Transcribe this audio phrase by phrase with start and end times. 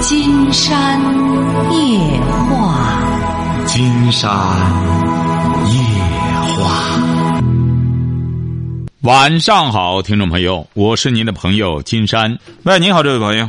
[0.00, 0.98] 金山
[1.72, 4.30] 夜话，金山
[5.66, 5.78] 夜
[6.56, 7.00] 话。
[9.02, 12.38] 晚上好，听众朋友，我是您的朋友金山。
[12.64, 13.48] 喂，你好，这位朋友。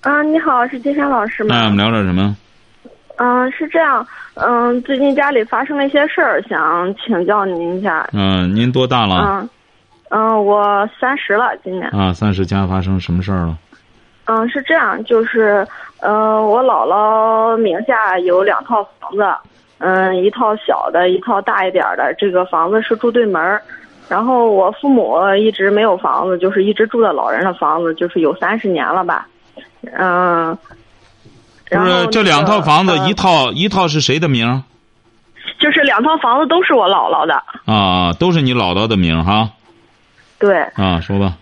[0.00, 1.54] 啊，你好，是金山老师吗？
[1.54, 2.36] 那我们聊点什么？
[3.16, 8.08] 嗯，是这样，嗯，最近家里发生了一些事儿，想请教您一下。
[8.12, 9.22] 嗯，您多大了？
[9.24, 9.48] 嗯，
[10.10, 11.88] 嗯，我三十了，今年。
[11.90, 13.56] 啊，三十家发生什么事儿了？
[14.26, 15.66] 嗯，是这样，就是，
[16.00, 19.26] 嗯，我姥姥名下有两套房子，
[19.78, 22.14] 嗯，一套小的，一套大一点的。
[22.18, 23.62] 这个房子是住对门儿，
[24.08, 29.26] 然后我父母一直没有房子，就是一直住在老人的房子，就是有三十年了吧，
[29.92, 30.56] 嗯。
[31.70, 34.62] 不是这两套房子，呃一套一套是谁的名？
[35.58, 39.48] 就是两套房子都是我姥姥的，啊，都是你姥姥的名哈。
[40.38, 41.32] 对，啊，说吧。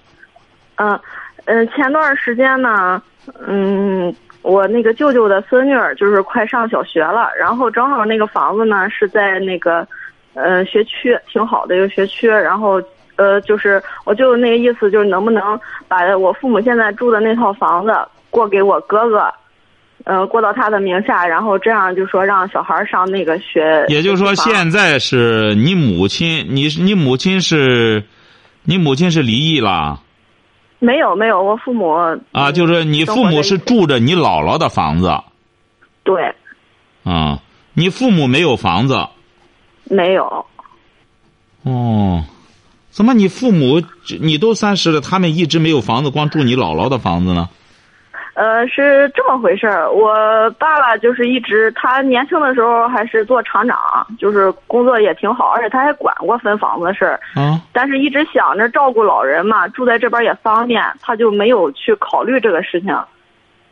[0.77, 0.99] 嗯，
[1.45, 3.03] 嗯，前段时间呢，
[3.47, 9.87] 嗯，我那个舅舅的孙女儿就是快上小学了，然后正好那个房子呢是在那个，
[10.35, 12.83] 呃，学区挺好的一个学区，然后
[13.17, 17.93] 呃，就是我舅舅那个意思就是能不能把我父母现在住的那套房子
[18.31, 19.33] 过给我哥哥。
[20.05, 23.85] 呃，过到他的名下，然后这样就说让小孩上那个学。
[23.87, 28.03] 也就是说，现在是你母亲，你你母亲是，
[28.65, 30.01] 你母亲是离异了
[30.83, 31.89] 没有没有，我父母
[32.33, 32.51] 啊？
[32.51, 35.17] 就是你父母是住着你姥姥的房子
[36.03, 36.35] 对
[37.05, 37.39] 啊？
[37.75, 39.07] 你父母没有房子
[39.85, 40.45] 没有。
[41.63, 42.25] 哦？
[42.91, 43.81] 怎么你父母
[44.21, 47.49] 你都三十了，他们一直没有房子，光住你姥姥的房子呢？
[48.35, 49.91] 呃，是这么回事儿。
[49.91, 53.79] 我爸爸就是一直，他年轻的时候还是做厂长，
[54.19, 57.21] 就是工作也挺好，而且他还管过分房子的事儿。
[57.35, 57.61] 啊？
[57.75, 62.99] 但是一直想着照顾老人嘛，住在这边也方便，他就没有去考虑这个事情。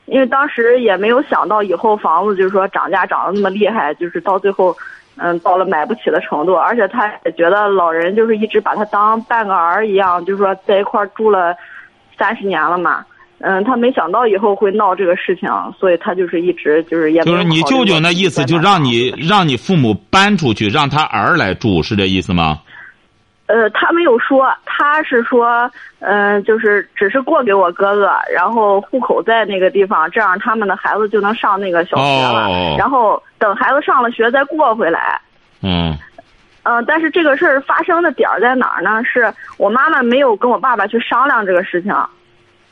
[0.04, 4.76] 因为当时也没有想到以后房子就是说涨价涨得那么厉害，就是到最后，
[5.16, 6.54] 嗯，到了买不起的程度。
[6.54, 11.56] 而且他也觉得老人就是一直把他当半个儿一样，就是说在一块儿住了
[12.18, 13.06] 三十年了嘛。
[13.42, 22.60] 嗯，他没想到以后会闹这个事情，所以他就是一直就是也就是你舅舅那意思，就让你让你父母搬出去，让他儿来住，是这意思吗？
[23.46, 25.68] 呃，他没有说，他是说，
[25.98, 32.46] 嗯、就是只是过给我哥哥，然后户口在那个地方，这样他们的孩子就能上那个小学了。
[32.46, 35.20] 哦然后等孩子上了学再过回来。
[35.62, 35.96] 嗯
[36.62, 39.02] 嗯、但是这个事儿发生的点儿在哪儿呢？
[39.02, 41.92] 是我妈妈没有跟我爸爸去商量这个事情，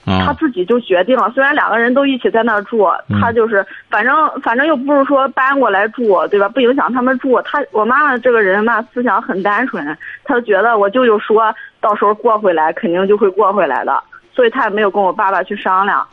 [0.07, 1.31] 他啊自己就决定了。
[1.35, 6.49] 虽然两个人都一起在那儿住，嗯他就是反正反正又不是说搬过来住，对吧？
[6.49, 7.41] 不影响他们住。
[7.43, 9.85] 他我妈妈这个人嘛，思想很单纯，
[10.25, 16.07] 她就觉得我舅舅说到时候过回来，肯定就会过回来的，所以他也没有跟我爸爸去商量。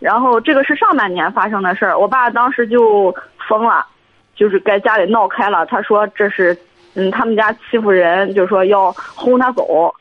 [0.00, 3.14] 然后这个是上半年发生的事儿，我爸当时就
[3.48, 3.84] 疯了，
[4.34, 5.66] 就是在家里闹开了。
[5.66, 6.56] 他说这是
[6.94, 9.94] 嗯他们家欺负人，就说要轰他走。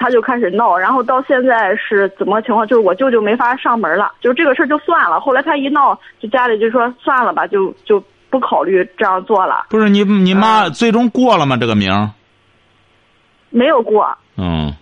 [0.00, 2.66] 他就开始闹，然后到现在是怎么情况？
[2.66, 5.20] 就是我舅舅没法上门了，就这个事儿就算了。
[5.20, 11.58] 后来他一闹，就家里就说算了吧，就就不考虑这样做了，不是你你妈嗯最终过了吗？
[11.58, 12.08] 这个名儿？
[13.50, 14.72] 没有过，嗯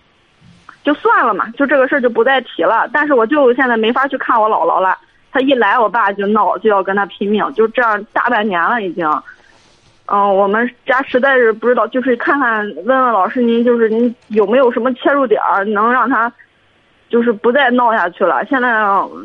[0.85, 2.89] 就算了嘛，就这个事儿就不再提了。
[2.93, 4.97] 但是我舅舅现在没法去看我姥姥了，
[5.33, 9.05] 他一来我爸就闹，就要跟他拼命，就这样大半年了已经。
[10.11, 16.33] 嗯，我们家实在是不知道，就是看看问问老师您，就是您有没有什么切入点儿，能让他
[17.11, 18.45] 就是不再闹下去了。
[18.47, 18.69] 现在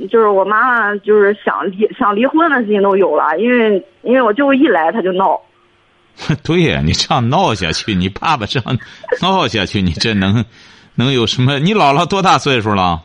[0.09, 5.39] 就是我妈妈就是想离想离婚的事情都有了，因为因为我舅舅一来他就闹。
[6.43, 8.77] 对呀，你这样闹下去，你爸爸这样
[9.21, 10.43] 闹下去，你这能
[10.95, 11.59] 能有什么？
[11.59, 13.01] 你姥姥多大岁数了？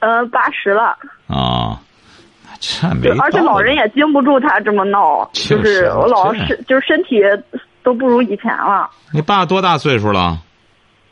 [0.00, 0.96] 呃，八十了，
[1.26, 1.80] 啊，
[2.80, 7.20] 这没对，而且老人也经不住他这么闹，就就是是我姥姥这身就是身体
[7.82, 8.88] 都不如以前了。
[9.12, 10.38] 你爸多大岁数了？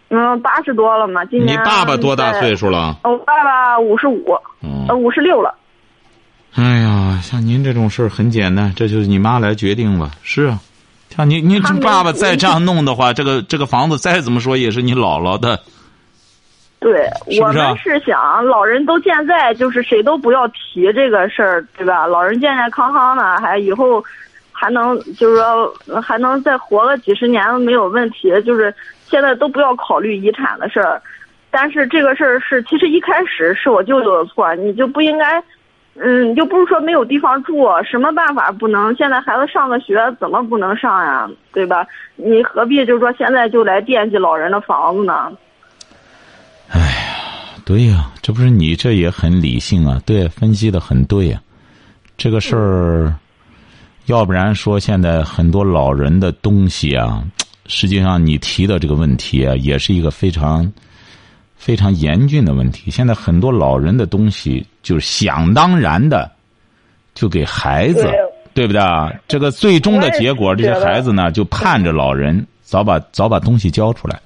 [0.09, 2.69] 嗯，八十多了嘛，今年你爸爸多大岁数？
[2.71, 2.99] 了？
[3.05, 4.25] 我爸爸五十五，
[4.63, 5.55] 嗯呃，五十六了。
[6.55, 10.11] 哎呀，像您这种事儿很简单，这就是你妈来决定吧。
[10.23, 10.59] 是啊，
[11.09, 15.59] 像你你这他没爸爸再这样弄的话，这个这个房子再怎么说也是你姥姥的。
[16.83, 17.09] 对，
[17.41, 22.09] 我们是想老人都健在，就是谁都不要提这个事儿，对吧？
[22.09, 24.03] 老人健健康康的，还以后
[24.51, 28.75] 还能就是说还能再活个几十年没有问题，就是
[29.07, 31.01] 现在都不要考虑遗产的事儿。
[31.53, 35.41] 但是这个事儿是，其实一开始是我舅舅的错，你就不应该，
[35.95, 38.93] 嗯，又不是说没有地方住，什么办法不能？
[38.97, 41.31] 现在孩子上个学，怎么不能上呀？
[41.53, 41.87] 对吧？
[42.17, 45.31] 你何必就是说现在就来惦记老人的房子呢？
[47.65, 50.01] 对呀、这不是你这也很理性啊？
[50.05, 51.41] 对，分析的很对呀、
[52.17, 53.15] 这个事儿，
[54.07, 57.23] 要不然说现在很多老人的东西啊，
[57.67, 60.71] 实际上你提的这个问题啊，也是一个非常
[61.57, 62.91] 非常严峻的问题。
[62.91, 66.31] 现在很多老人的东西，就是想当然的
[67.15, 68.11] 就给孩子，
[68.55, 69.09] 对不对啊？
[69.29, 74.21] 这个最终的结果，这些孩子呢，就盼着老人早把早把东西交出来。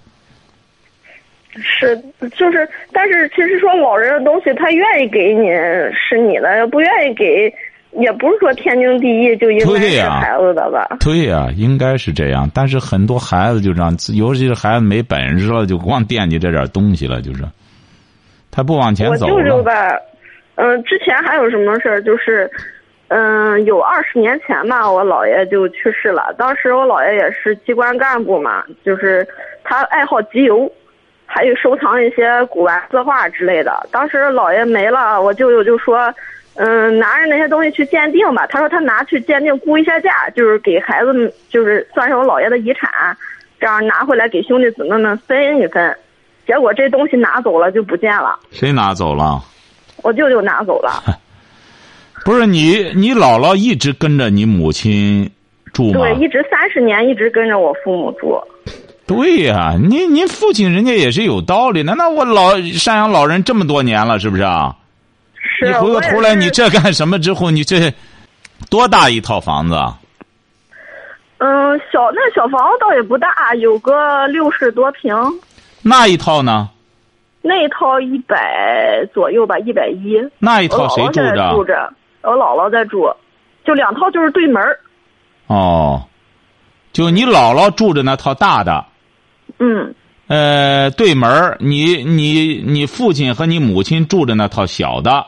[1.56, 1.97] 是，
[2.37, 5.49] 就是，但是其实说老人的东西，他愿意给你
[5.93, 7.53] 是你的，要不愿意给，
[7.93, 10.87] 也不是说天经地义就应该是孩子的吧？
[11.00, 12.50] 对呀，应该是这样。
[12.55, 17.43] 但是很多孩子就这样，尤其是孩子没本事了，就光惦记这点东西了，就是，
[18.50, 19.73] 他不往前走我舅舅吧，
[20.56, 22.03] 嗯，之前还有什么事儿？
[22.03, 22.50] 就是，
[23.08, 26.35] 嗯，有二十年前吧，我姥爷就去世了。
[26.37, 29.26] 当时我姥爷也是机关干部嘛，就是
[29.64, 30.70] 他爱好集邮。
[31.26, 33.87] 还有收藏一些古玩字画之类的。
[33.90, 36.12] 当时姥爷没了，我舅舅就说
[36.56, 42.90] ：“嗯，拿着那些东西去鉴定吧。”他说他拿去鉴定估一下价，就是给孩子们，就是算是我姥爷的遗产，
[43.61, 45.94] 这样拿回来给兄弟姊妹们分一分。
[46.46, 48.38] 结果这东西拿走了就不见了。
[48.50, 49.43] 谁拿走了？
[50.02, 51.02] 我舅舅拿走了。
[52.25, 55.31] 不是你，你姥姥一直跟着你母亲
[55.72, 56.00] 住吗？
[56.00, 58.40] 对，一直三十年一直跟着我父母住。
[59.06, 61.94] 对呀，您您父亲人家也是有道理的。
[61.94, 64.75] 那我老赡养老人这么多年了，是不是啊？
[65.41, 65.67] 是。
[65.67, 67.19] 你回过头来，你这干什么？
[67.20, 67.94] 之后你这
[68.69, 69.76] 多大一套房子？
[71.38, 75.14] 嗯，小那小房子倒也不大，有个六十多平。
[75.82, 76.70] 那一套呢？
[77.43, 80.17] 那一套一百左右吧，一百一。
[80.41, 81.53] 那一套谁住着？
[81.53, 81.93] 住着，
[82.23, 83.08] 我姥姥在住，
[83.64, 84.61] 就两套就是对门
[85.47, 86.03] 哦，
[86.93, 88.85] 就你姥姥住着那套大的。
[89.58, 89.94] 嗯，
[90.26, 95.25] 呃，对门你你你父亲和你母亲住的那套小的。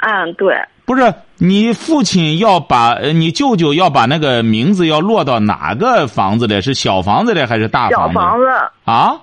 [0.00, 0.56] 嗯，对。
[0.84, 6.60] 不是你父亲要把你舅舅要把那个名字要落到哪个房子里？
[6.60, 8.14] 是小房子里还是大房子？
[8.14, 8.46] 小房子。
[8.84, 9.20] 啊。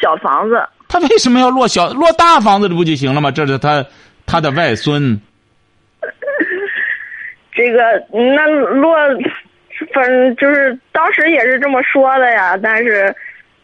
[0.00, 0.64] 小房子。
[0.88, 3.30] 他为什么要落小落大房子里不就行了吗？
[3.30, 3.84] 这是他
[4.26, 5.20] 他的外孙。
[7.52, 7.80] 这个
[8.12, 8.96] 那落，
[9.92, 13.14] 反正就是当时也是这么说的呀，但是。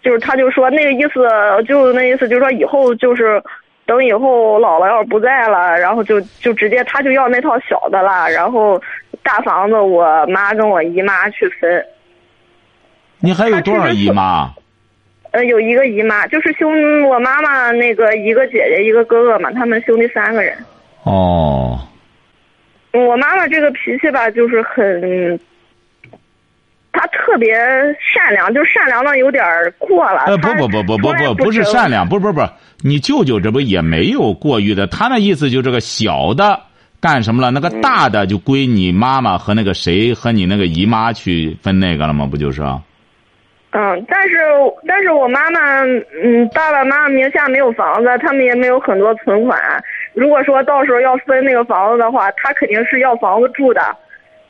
[0.02, 1.20] 就是他就说那个意思，
[1.66, 3.40] 就那意思，就是说以后就是
[3.87, 8.82] 等以后姥姥要是不在了，然后就就直接他就要那套小的了，然后
[9.22, 11.84] 大房子我妈跟我姨妈去分。
[13.20, 14.50] 你还有多少姨妈？
[15.31, 20.56] 呃，有一个姨妈，就是兄我妈妈那个一个姐姐一个哥哥嘛，他们兄弟三个人。
[21.05, 21.78] 哦。
[22.93, 25.38] 我妈妈这个脾气吧，就是很。
[26.92, 27.54] 他特别
[27.98, 29.42] 善良，就善良的有点
[29.78, 30.24] 过了。
[30.26, 32.42] 呃，不不不不不不，不是善良，不不不，
[32.82, 34.86] 你舅舅这不也没有过于的？
[34.86, 36.60] 他那意思就这个小的
[37.00, 37.50] 干什么了？
[37.50, 42.28] 那个大的就归你妈妈和那个谁和你那个姨妈去分那个了吗？
[42.30, 42.62] 不就是？
[43.70, 44.36] 嗯，但是
[44.86, 45.80] 但是我妈妈，
[46.22, 49.58] 嗯，爸爸妈妈名下没有房子，他们也没有很多存款。
[50.12, 53.80] 如果说到时候要分那个房子的话，他肯定是要房子住的。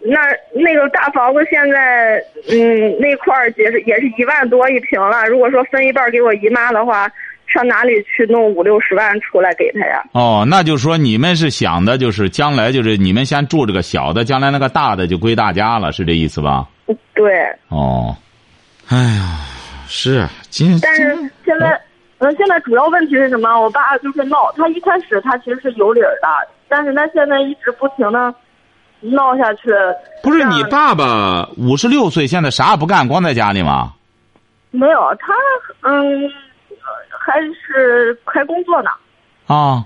[0.04, 0.20] 那
[0.52, 2.16] 那个大房子现在，
[2.50, 5.24] 嗯，那块儿也是也是一万多一平了。
[5.26, 7.08] 如果说分一半给我姨妈的话，
[7.46, 10.02] 上哪里去弄五六十万出来给她呀？
[10.12, 16.66] 哦，那就是说你们是想的，就是将来就是你们先住这个小的，将来那个大的就归大家了，是这意思吧？
[17.14, 17.30] 对。
[17.68, 18.16] 哦，
[18.88, 19.38] 哎呀，
[19.86, 21.80] 是今但是现在，
[22.18, 23.60] 嗯，现在主要问题是什么？
[23.60, 26.28] 我爸就是闹，他一开始他其实是有理儿的，
[26.68, 28.34] 但是他现在一直不停的。
[29.02, 29.70] 闹下去，
[30.22, 33.92] 不是你爸爸五十六岁，现在啥也不干，光在家里吗？
[34.70, 35.34] 没有，他
[35.82, 36.30] 嗯，
[37.10, 38.90] 还是还工作呢。
[39.48, 39.84] 啊，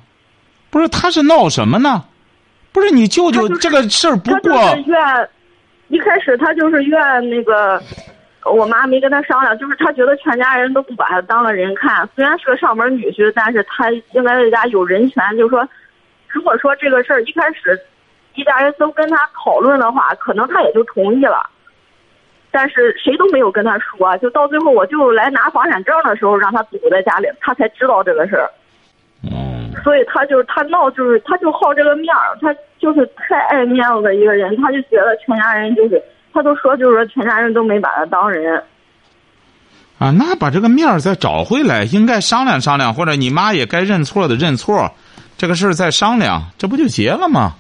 [0.68, 2.04] 不是，他是闹什么呢？
[2.72, 4.52] 不是你舅舅这个事儿不过。
[4.84, 5.28] 怨，
[5.88, 7.82] 一开始他就是怨那个，
[8.44, 12.06] 我妈没跟他商量，就是他觉得全家人都不把他当了人看。
[12.14, 15.24] 虽然是个上门女婿，但是他应该在家有人权。
[15.38, 15.66] 就是说，
[16.28, 17.80] 如果说这个事儿一开始。
[18.36, 21.48] 一家人都跟他讨论的话，可能他也就同意了，
[22.50, 28.50] 但是谁都没有跟他说，就到最后我就来拿房产证的时候，让他堵在家里，他才知道这个事儿。
[29.22, 29.72] 嗯。
[29.84, 36.02] 所以他就是他闹，就是他就好这个面儿，他就是太爱面子的一个人，他就觉得全家人就是，
[36.32, 38.62] 他都说就是说全家人都没把他当人。
[39.98, 44.92] 啊，那把这个面儿再找回来，应该商量商量，或者你妈也该认错的认错，
[45.38, 47.54] 这个事儿再商量，这不就结了吗？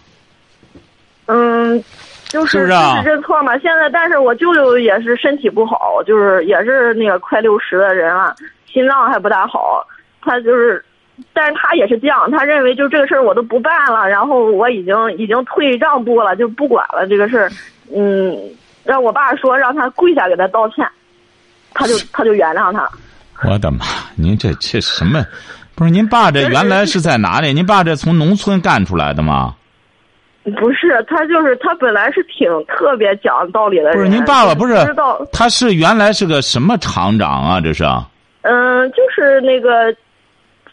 [1.26, 1.82] 嗯，
[2.28, 2.66] 就是是
[3.04, 3.58] 认错嘛。
[3.58, 8.34] 现在，但是我舅舅也是身体不好，就是也是那个快六十的人了，
[8.72, 9.86] 心脏还不大好。
[10.22, 10.84] 他就是
[11.32, 17.50] 但是他也是这样，他认为就这个事儿我都不办了，然后我已经已经退让步了，就不管了这个事儿。
[17.94, 18.36] 嗯，
[18.84, 20.86] 让我爸说让他跪下给他道歉，
[21.74, 22.88] 他就 他就原谅他。
[23.44, 23.84] 我的妈！
[24.16, 25.24] 您这这什么？
[25.74, 27.52] 不是您爸这原来是在哪里？
[27.52, 29.54] 您爸这从农村干出来的吗？
[30.52, 33.94] 不是，他就是他本来是挺特别讲道理的人。
[33.94, 37.60] 不是您爸爸不是知道他是原来是个什么厂长啊？
[37.60, 37.84] 这是？
[38.42, 39.92] 嗯，就是那个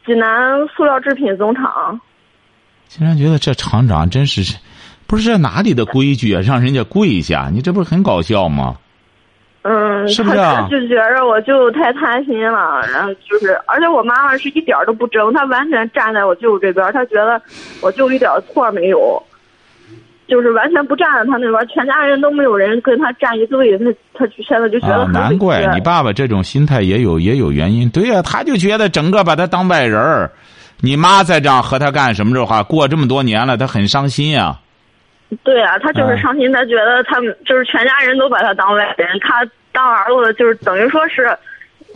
[0.06, 2.00] 济南塑料制品总厂。
[2.88, 4.58] 竟然觉得这厂长真是，
[5.08, 6.42] 不是这哪里的规矩啊？
[6.42, 8.78] 让人家跪下，你这不是很搞笑吗？
[9.64, 10.36] 嗯，是不是
[10.70, 17.42] 就觉着我舅太贪心了，然后就是，而且我妈妈是一点儿都不争，她完全站在我舅这边，她觉得
[17.82, 19.24] 我舅一点错没有，
[20.28, 25.06] 就是完全不站在他那边，全家人都没有人跟他站一队，他他就现在就觉得。
[25.08, 27.90] 难怪你爸爸这种心态也有也有原因。
[27.90, 30.32] 对呀、他就觉得整个把他当外人儿。
[30.82, 34.60] 你妈再这样和他干什么的话，过这么多年了，他很伤心呀、
[35.44, 41.30] 对啊，他就是嗯伤心，他觉得他们就是全家人都把他当外人，他当儿子就是等于说是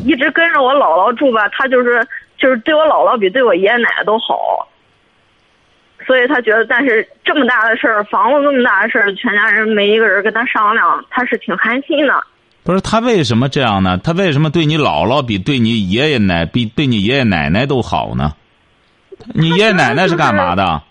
[0.05, 2.01] 一直跟着我姥姥住吧，他就是
[2.37, 4.65] 就是对我姥姥比对我爷爷奶奶都好，
[6.05, 12.23] 所以他觉得，但是这么大的事儿，房子这么大的事儿，全家人没一个人跟他商量，他是挺寒心的。
[12.63, 13.97] 不是他为什么这样呢？
[14.03, 18.33] 他为什么对你姥姥比对你爷爷奶比对你爷爷奶奶都好呢？
[19.33, 20.81] 你爷爷奶奶是干嘛的？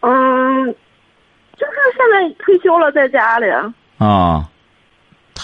[0.00, 0.66] 嗯，
[1.56, 3.46] 就是现在退休了，在家里。
[3.98, 4.44] 啊，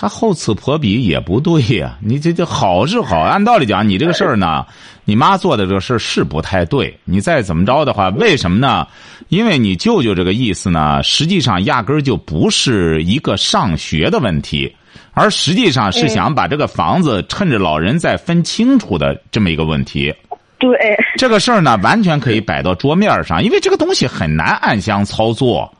[0.01, 4.65] 他厚此薄彼也不对呀、你这这好是好，按道理讲，你这个事儿呢，
[5.05, 6.97] 你妈做的这个事儿是不太对。
[7.05, 8.87] 你再怎么着的话，为什么呢？
[9.27, 14.73] 因为你舅舅这个意思呢，实际上压根儿就不是一个上学的问题，
[15.15, 20.15] 而实际上是想把这个房子趁着老人再分清楚的这么一个问题。
[20.61, 20.71] 对，
[21.17, 25.75] 这个事儿呢，完全可以摆到桌面上，因为这个东西很难暗箱操作。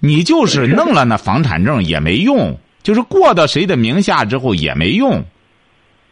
[0.00, 5.20] 你就是弄了那房产证也没用，就是过到谁的名下之后也没用。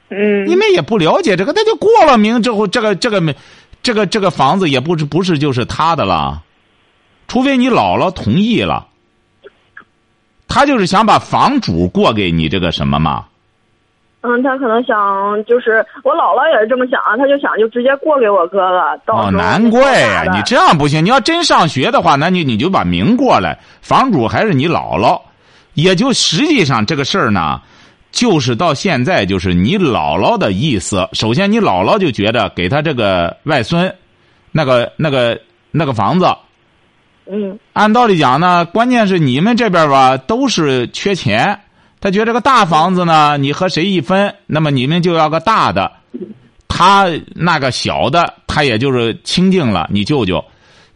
[0.09, 3.33] 嗯，你们也不了解这个，那就过了名之后，这个这个没，
[3.81, 6.43] 这个这个房子也不是不是就是他的了，
[7.29, 8.89] 除非你姥姥同意了。
[10.49, 13.25] 他就是想把房主过给你这个什么嘛？
[14.21, 19.01] 嗯，他可能想，就是我姥姥也是这么想，他就想就直接过给我哥哥。
[19.07, 21.03] 到哦，难怪呀、那你这样不行。
[21.03, 25.19] 你要真上学的话，那你你就把名过来，房主还是你姥姥，
[25.75, 27.61] 也就实际上这个事儿呢，
[28.11, 31.09] 就是到现在就是你姥姥的意思。
[31.13, 33.95] 首先，你姥姥就觉得给他这个外孙，
[34.51, 36.27] 那个那个那个房子，
[37.31, 41.59] 嗯按道理讲呢，关键是你们这边吧都是缺钱，
[42.01, 45.91] 他觉得这个大房子呢，你和谁一分，那么你们就要个大的，
[46.69, 49.89] 他那个小的，他也就是清净了。
[49.91, 50.45] 你舅舅，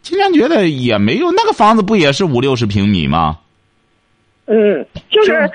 [0.03, 3.37] 竟然觉得也没有那个房子不也是五六十平米吗？
[4.47, 5.49] 嗯，就是，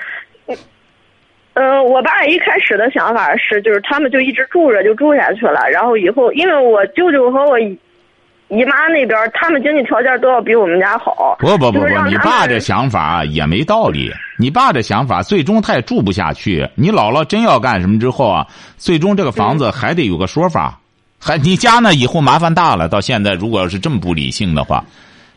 [1.55, 7.77] 嗯、我爸一开始的想法是，就是他们就一直住着就住下去了，然后以后因为我舅舅和我姨
[8.49, 11.35] 姨妈那边，他们经济条件都要比我们家好。
[11.39, 14.11] 不不不不，你爸这想法也没道理。
[14.37, 16.67] 你爸这想法最终他也住不下去。
[16.75, 18.45] 你姥姥真要干什么之后啊，
[18.77, 20.79] 最终这个房子还得有个说法。
[21.19, 22.87] 还你家呢，以后麻烦大了。
[22.87, 24.83] 到现在，如果要是这么不理性的话，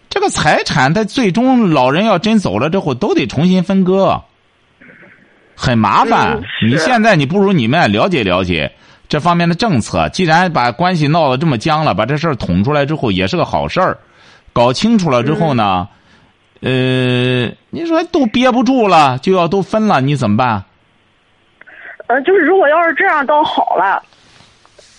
[0.08, 4.22] 这个财产他最终老人要真走了之后，都得重新分割，
[5.54, 6.70] 很麻烦嗯。
[6.70, 8.72] 你现在你不如你们了解了解
[9.08, 10.08] 这方面的政策。
[10.08, 13.98] 既然把关系闹得这么僵了，把这事儿捅出来之后，也是个好事儿。
[14.52, 15.88] 搞清楚了之后呢，
[16.60, 20.64] 呃，你说都憋不住了，就要都分了，你怎么办？
[22.06, 24.02] 呃，就是如果要是这样倒好了。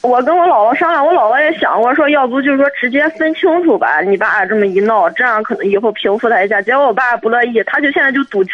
[0.01, 3.99] 我跟我姥姥商量，我姥姥也想过说，要不就是说直接分清楚吧。
[4.01, 6.61] 你爸这么一闹，这样可能以后平复他一下。
[6.61, 8.51] 结果我爸不乐意，他就现在就赌气，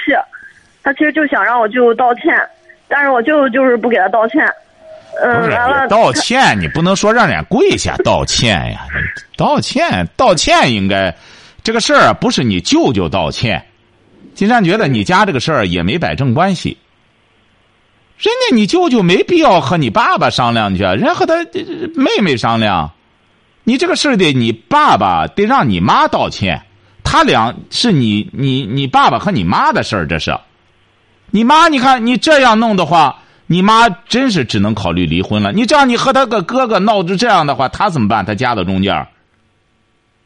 [0.82, 2.24] 他其实就想让我舅舅道歉，
[2.88, 4.48] 但是我舅舅就是不给他道歉。
[5.22, 8.88] 嗯，完了，道歉，你不能说让人家跪下道歉呀。
[9.38, 11.14] 道歉，道歉应该
[11.62, 13.64] 这个事儿啊，不是你舅舅道歉。
[14.34, 16.76] 金山觉得你家这个事儿也没摆正关系。
[18.24, 21.62] 人家你舅舅没必要和你爸爸商量去，人家和他呃
[21.94, 22.92] 妹妹商量。
[23.66, 26.62] 你这个事儿得你爸爸得让你妈道歉，
[27.04, 30.34] 他俩是你你你爸爸和你妈的事儿，这是。
[31.32, 35.52] 你妈，你看你这样弄的话，你妈真是只能考虑离婚了。
[35.52, 38.26] 你这样，你和他个哥哥闹成这样的话，他怎么办？
[38.26, 39.08] 他夹到中间儿。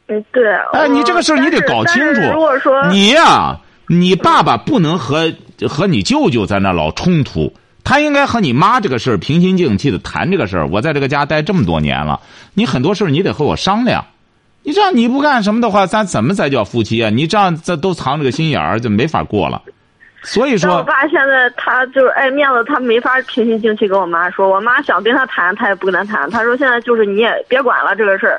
[0.06, 0.54] 嗯，对。
[0.72, 2.86] 哎，你这个事儿你得搞清楚如果说。
[2.90, 5.32] 你呀、你爸爸不能和
[5.68, 7.52] 和你舅舅在那老冲突，
[7.88, 10.66] 他应该和你妈这个事儿平心静气的谈这个事儿。
[10.66, 12.20] 我在这个家待这么多年了，
[12.52, 14.04] 你很多事儿你得和我商量。
[14.62, 17.08] 你这样你不干什么的话，咱怎么才叫夫妻啊？
[17.08, 19.62] 你这样这都藏着个心眼儿，就没法过了。
[20.22, 24.50] 所以说，我爸现在他就是爱面子，他没法平心静气跟我妈说。
[24.50, 26.28] 我妈想跟他谈，他也不跟他谈。
[26.28, 28.38] 他说现在就是你也别管了这个事儿。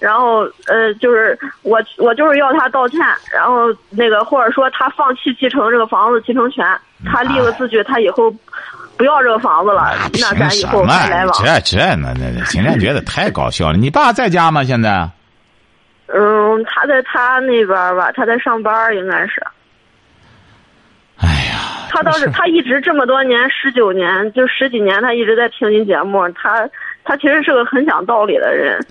[0.00, 2.98] 然后呃，就是我我就是要他道歉，
[3.32, 6.66] 然后那个或者说他放弃继承这个房子继承权，
[7.04, 8.34] 他立个字据，他以后
[9.00, 11.34] 不要这个房子了，那咱以后还来往。
[11.42, 13.78] 这这那那，今天觉得太搞笑了。
[13.78, 14.62] 你爸在家吗？
[14.62, 15.08] 现在？
[16.08, 19.42] 嗯，他在他那边吧，他在上班，应该是。
[21.16, 26.28] 哎呀，他倒是他一直这么多年，十九年就十几年，他一直在听您节目。
[26.32, 26.68] 他
[27.02, 28.84] 他其实是个很讲道理的人。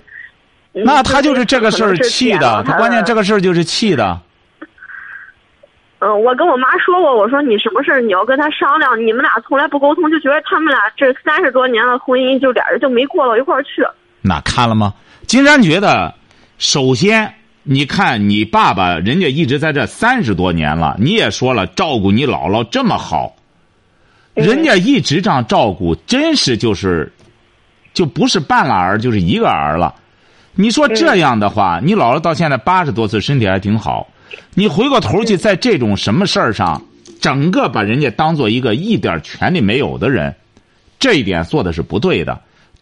[0.72, 4.20] 那他就是这个事儿气的，他关键这个事儿就是气的。
[6.00, 13.86] 嗯，我跟我妈说过，我说你什么事儿你要跟他商量，你们俩从来不沟通，就觉得他们俩这三十多年的婚姻，就俩人就没过到一块儿去。
[14.22, 14.94] 那看了吗？
[15.26, 16.14] 金山觉得，
[16.56, 23.36] 首先你看你爸爸，人家一直在这三十多年了，你也说了照顾你姥姥这么好，
[24.32, 27.12] 人家一直这样照顾，真是就是，
[27.92, 29.94] 就不是半拉儿就是一个儿了。
[30.54, 34.08] 你说这样的话，你姥姥到现在八十多岁，身体还挺好。
[34.54, 36.82] 你回过头去，在这种什么事儿上，
[37.20, 40.34] 整个把人家当做一个一点权利没有的人，
[40.98, 42.40] 这一点做的是不对的。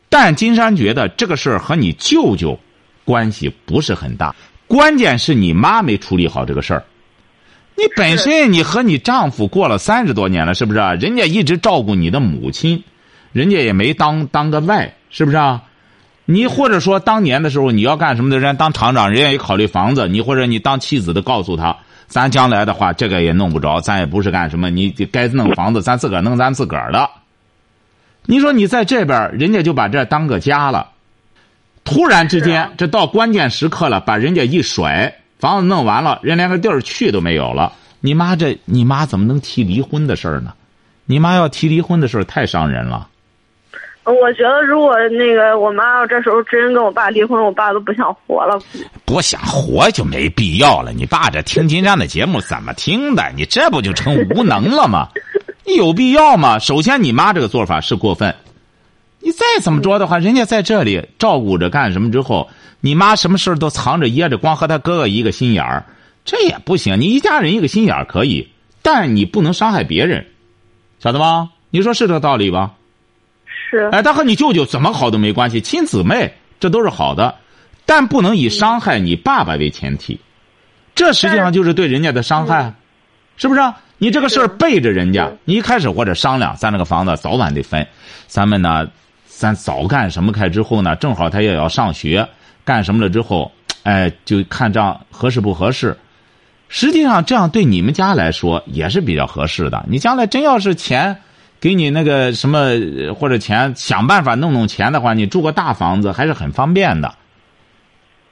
[0.09, 2.59] 但金山觉得这个事儿和你舅舅
[3.05, 4.35] 关系不是很大，
[4.67, 6.85] 关键是你妈没处理好这个事儿。
[7.77, 10.79] 你本身你和你丈夫过了三十多年了，是不是？
[10.79, 12.83] 人家一直照顾你的母亲，
[13.33, 15.63] 人家也没当当个外，是不是啊？
[16.31, 20.07] 你或者说当年的时候你要干什么的人家当厂长，人家也考虑房子。
[20.07, 21.75] 你或者你当妻子的告诉他，
[22.07, 27.09] 咱将来的话这个也弄不着，咱也不是干什么，你该弄房子咱自个儿弄咱自个儿的。
[28.27, 30.91] 你说你在这边，人家就把这当个家了。
[31.83, 37.73] 突然之间，这到关键时刻了，把人家一甩，房子弄完了，人连个地儿去都没有了。
[38.01, 40.53] 你妈这，你妈怎么能提离婚的事儿呢？
[41.07, 43.09] 你妈要提离婚的事儿，太伤人了。
[44.13, 48.59] 我觉得，如果那个我妈要这时候真跟我爸离婚，我爸都不想活了。
[49.05, 50.93] 不想活就没必要了。
[50.93, 53.31] 你爸这听金山的节目怎么听的？
[53.37, 55.09] 你这不就成无能了吗？
[55.65, 56.59] 你有必要吗？
[56.59, 58.35] 首先，你妈这个做法是过分。
[59.21, 62.49] 你再怎么着的话，人家在这里照顾着干什么之后，
[62.81, 65.85] 你妈什么事都藏着掖着，光和他哥哥一个心眼儿，
[66.25, 67.01] 这也不行。
[67.01, 68.49] 你一家人一个心眼儿可以，
[68.81, 70.27] 但你不能伤害别人，
[71.01, 71.51] 晓得吗？
[71.71, 72.73] 你说是这道理吧？
[73.71, 77.35] 是，哎，他和你舅舅怎么好都没关系，亲姊妹这都是好的，
[77.85, 80.19] 但不能以伤害你爸爸为前提，
[80.95, 82.73] 这实际上就是对人家的伤害，
[83.37, 83.61] 是不是？
[83.99, 87.87] 你这个事儿背着人家，你一开始或者商量，咱这个房子早晚得分，
[88.27, 88.89] 咱们呢，
[89.27, 90.97] 咱早干什么开之后呢？
[90.97, 92.27] 正好他也要上学，
[92.65, 93.53] 干什么了之后，
[93.83, 95.95] 哎，就看这样合适不合适。
[96.69, 99.85] 实际上这样对你们家来说也是比较合适的。
[99.89, 101.21] 你将来真要是钱。
[101.61, 102.71] 给你那个什么
[103.19, 107.15] 或者钱，想办法弄弄钱的话，你住个大房子还是很方便的。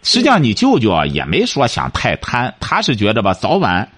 [0.03, 3.89] 实际上，你舅舅啊也没说想太贪，他是觉得吧，早晚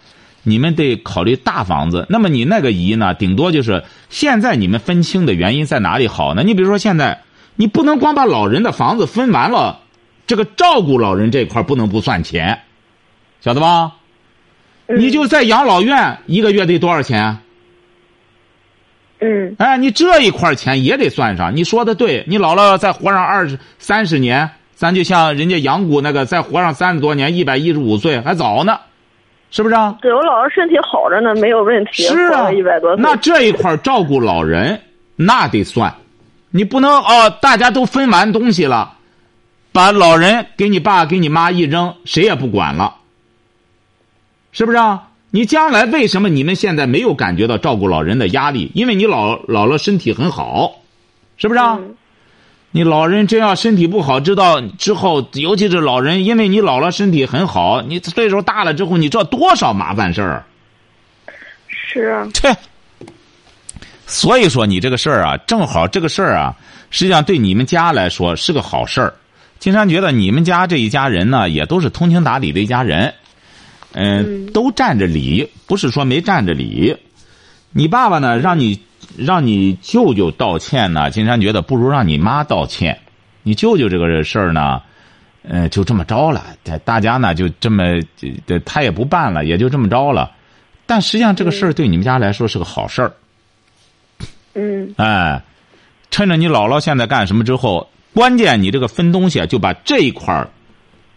[0.43, 2.07] 你们得考虑大房子。
[2.09, 6.43] 那么你那个姨呢，顶多就是现在你们分清的原因在哪里好呢？
[6.43, 7.21] 你比如说现在
[7.57, 9.81] 你不能光把老人的房子分完了，
[10.27, 12.63] 这个照顾老人这块不能不算钱，
[13.43, 13.93] 晓得吧？
[14.87, 17.41] 你就在养老院一个月得多少钱？
[19.21, 21.55] 嗯，哎，你这一块钱也得算上。
[21.57, 28.79] 你说的对，你姥姥再活上二十三十年，咱就像人家杨谷那个再活上三十多年，一百一十五岁还早呢，
[29.51, 29.99] 是不是啊？
[30.01, 33.03] 对我姥姥身体好着呢，没有问题，是啊，一百多岁。
[33.03, 34.81] 那这一块照顾老人，
[35.17, 35.93] 那得算，
[36.51, 38.93] 你不能哦，大家都分完东西了，
[39.73, 42.95] 把老人给你爸给你妈一扔，谁也不管了，
[44.53, 45.08] 是不是啊？
[45.31, 48.71] 你将来为什么你们现在没有感觉到照顾老人的压力？
[48.75, 50.81] 因为你老老了身体很好，
[51.37, 51.79] 是不是啊？
[52.71, 60.45] 你老人真要身体不好，知道之后，尤其是老人，因为你老了身体很好，你岁数大了之后，你知道多少麻烦事儿？
[61.69, 62.29] 是啊。
[62.33, 62.55] 切。
[64.07, 66.57] 所以说，你这个事儿啊，正好这个事儿啊，
[66.91, 69.15] 实际上对你们家来说是个好事儿。
[69.59, 73.13] 金山觉得你们家这一家人呢，也都是通情达理的一家人。
[73.93, 76.97] 嗯，都占着理，不是说没占着理。
[77.73, 78.81] 你爸爸呢，让你
[79.17, 82.99] 让你舅舅道歉呢，金山觉得不如让你妈道歉。
[83.43, 84.83] 你舅舅这个事儿呢，
[85.43, 86.45] 呃，就这么着了。
[86.85, 87.85] 大家呢就这么，
[88.65, 90.33] 他也不办了，也就这么着了。
[90.87, 93.13] 但实际上这个事儿对你们家来说是个好事儿。
[94.55, 95.43] 嗯哎，
[96.11, 100.49] 趁着你姥姥现在干什么之后，关键你这个分东西啊，就把这一块儿，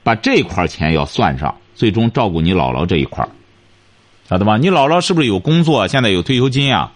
[0.04, 3.30] 把这一块儿钱要算上，最终照顾你姥姥这一块儿，
[4.30, 4.58] 晓得吧？
[4.58, 5.88] 你姥姥是不是有工作？
[5.88, 6.92] 现在有退休金啊？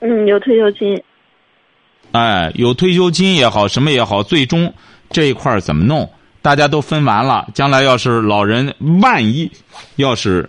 [0.00, 1.02] 嗯，有退休金。
[2.12, 4.74] 哎，有退休金也好，什么也好，最终
[5.10, 6.10] 这一块儿怎么弄？
[6.42, 9.50] 大家都分完了，将来要是老人万一
[9.96, 10.48] 要是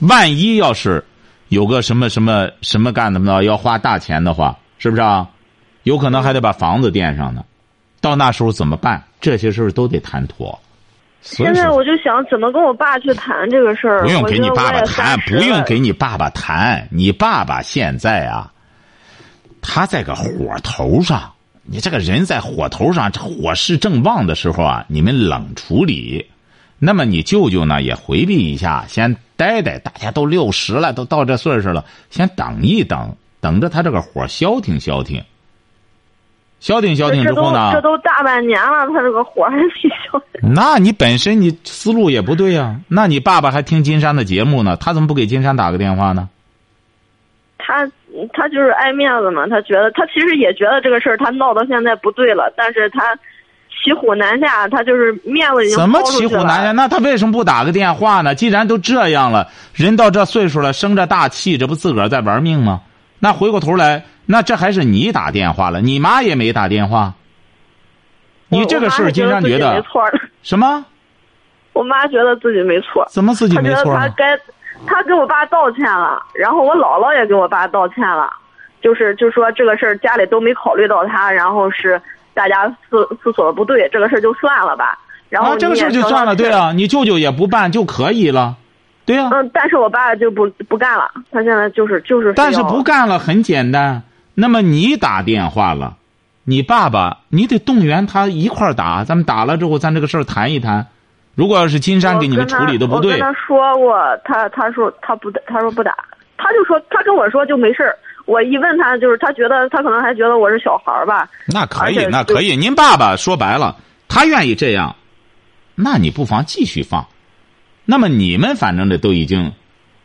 [0.00, 1.04] 万一要是
[1.48, 5.28] 有个什么什么什么干怎么着要花大钱的话，是不是啊？
[5.84, 7.42] 有可能还得把房子垫上呢。
[8.02, 9.02] 到那时候怎么办？
[9.20, 10.58] 这些事儿都得谈妥。
[11.22, 14.02] 现在我就想怎么跟我爸去谈这个事儿。
[14.02, 16.88] 不用给你爸爸谈，不用给你爸爸谈。
[16.90, 18.50] 你爸爸现在啊，
[19.60, 20.24] 他在个火
[20.62, 21.30] 头上，
[21.62, 26.26] 你这个人在火头上，火势正旺的时候啊，你们冷处理。
[26.78, 29.78] 那么你舅舅呢，也回避一下，先待待。
[29.78, 35.22] 大家都六十了，都到这岁数了，先等一等，等着他这个火消停消停。
[36.60, 37.70] 消停消停之后呢？
[37.72, 40.22] 这都大半年了，他这个火还没消。
[40.42, 46.28] 那你本身你思路也不对呀、那你爸爸还听金山的节目呢，他怎么不给金山打个电话呢？
[47.58, 47.90] 他
[48.32, 53.16] 他就是爱面子嘛，他觉得他其实也觉得这个事儿他闹到现在不对了，但是他
[53.82, 56.72] 骑虎难下，他就是面子已经怎么骑虎难下？
[56.72, 58.34] 那他为什么不打个电话呢？
[58.34, 62.82] 既然都这样了，人到这岁数了，生着大气，这不自个儿在玩命吗？
[63.18, 67.14] 那回过头来，那这还是你打电话了，你妈也没打电话。
[68.48, 70.04] 你这个事儿，金山觉得没错，
[70.44, 70.84] 什么？
[71.74, 74.00] 我妈觉得自己没错，怎么自己她觉得没错呢？
[74.00, 74.38] 她该，
[74.86, 78.30] 她给我爸道歉了，然后我姥姥也给我爸道歉了，
[78.80, 82.00] 就是就说这个事儿家里都没考虑到他，然后是
[82.32, 84.96] 大家思思索的不对，这个事儿就算了吧。
[85.28, 88.56] 然后啊，这个事儿就算了，对啊，你舅舅也不办就可以了，
[89.04, 94.02] 对呀、嗯，但是我爸就不不干了，他现在就是就是但是不干了很简单，
[94.40, 95.98] 那么你打电话了，
[96.44, 100.86] 你爸爸你得动员他一块儿打，咱们打了之后，咱这个事儿谈一谈。
[101.34, 105.94] 如果要是金山给你们处理的不对我跟，他说过，他他说他不，他说不打，
[106.38, 107.94] 他就说他跟我说就没事儿。
[108.24, 111.28] 我一问他，就是他觉得他可能还觉得我是小孩儿吧。
[111.46, 112.56] 那可以，那可以。
[112.56, 113.76] 您爸爸说白了，
[114.08, 114.96] 他愿意这样，
[115.74, 117.06] 那你不妨继续放。
[117.84, 119.52] 那么你们反正这都已经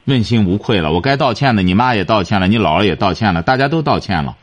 [0.06, 4.36] 问心无愧了，我该道歉的，你妈也道歉了，你姥姥也道歉了，大家都道歉了。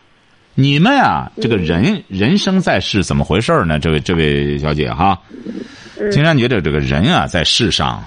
[0.54, 3.78] 你们啊，这个人、人生在世怎么回事呢？
[3.78, 5.18] 这位这位小姐哈，
[6.10, 8.04] 金山觉得这个人啊，在世上，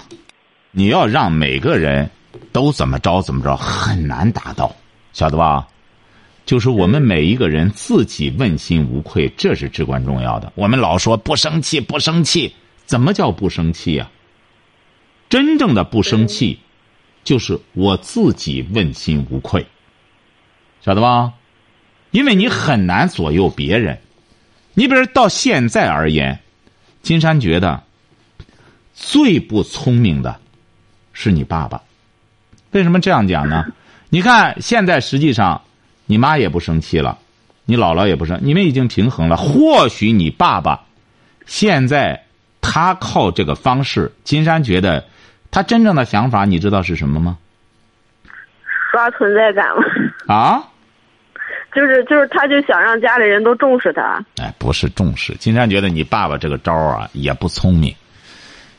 [0.70, 2.08] 你要让每个人
[2.52, 4.74] 都怎么着怎么着，很难达到，
[5.12, 5.66] 晓得吧？
[6.44, 10.52] 就是我们每一个人自己问心无愧，这是至关重要的。
[10.54, 14.08] 我们老说不生气，不生气，怎么叫不生气呀、
[15.28, 16.60] 真正的不生气，
[17.26, 19.66] 就是我自己问心无愧，
[20.80, 21.34] 晓得吧？
[22.12, 23.98] 因为你很难左右别人。
[24.74, 26.38] 你比如到现在而言，
[27.02, 27.82] 金山觉得
[28.94, 30.40] 最不聪明的
[31.12, 31.82] 是你爸爸。
[32.70, 33.66] 为什么这样讲呢？
[34.08, 35.60] 你看现在实际上，
[36.06, 37.18] 你妈也不生气了，
[37.64, 39.36] 你姥姥也不生，你们已经平衡了。
[39.36, 40.86] 或许你爸爸
[41.44, 42.24] 现在
[42.60, 45.04] 他靠这个方式，金山觉得
[45.56, 47.38] 他真正的想法，你知道是什么吗？
[48.92, 49.82] 刷存在感了，
[50.28, 50.62] 啊？
[51.74, 54.22] 就是就是，他就想让家里人都重视他。
[54.36, 55.34] 哎，不是重视。
[55.36, 57.94] 金山觉得你爸爸这个招儿啊也不聪明。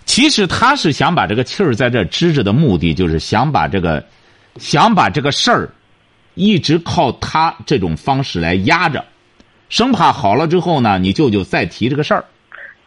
[0.05, 4.05] 其实他是想把这个气儿在这支着的目的，就是想把这个，
[4.57, 5.69] 想把这个事儿，
[6.35, 9.03] 一直靠他这种方式来压着，
[9.69, 12.23] 生怕好了之后呢，你舅舅再提这个事儿。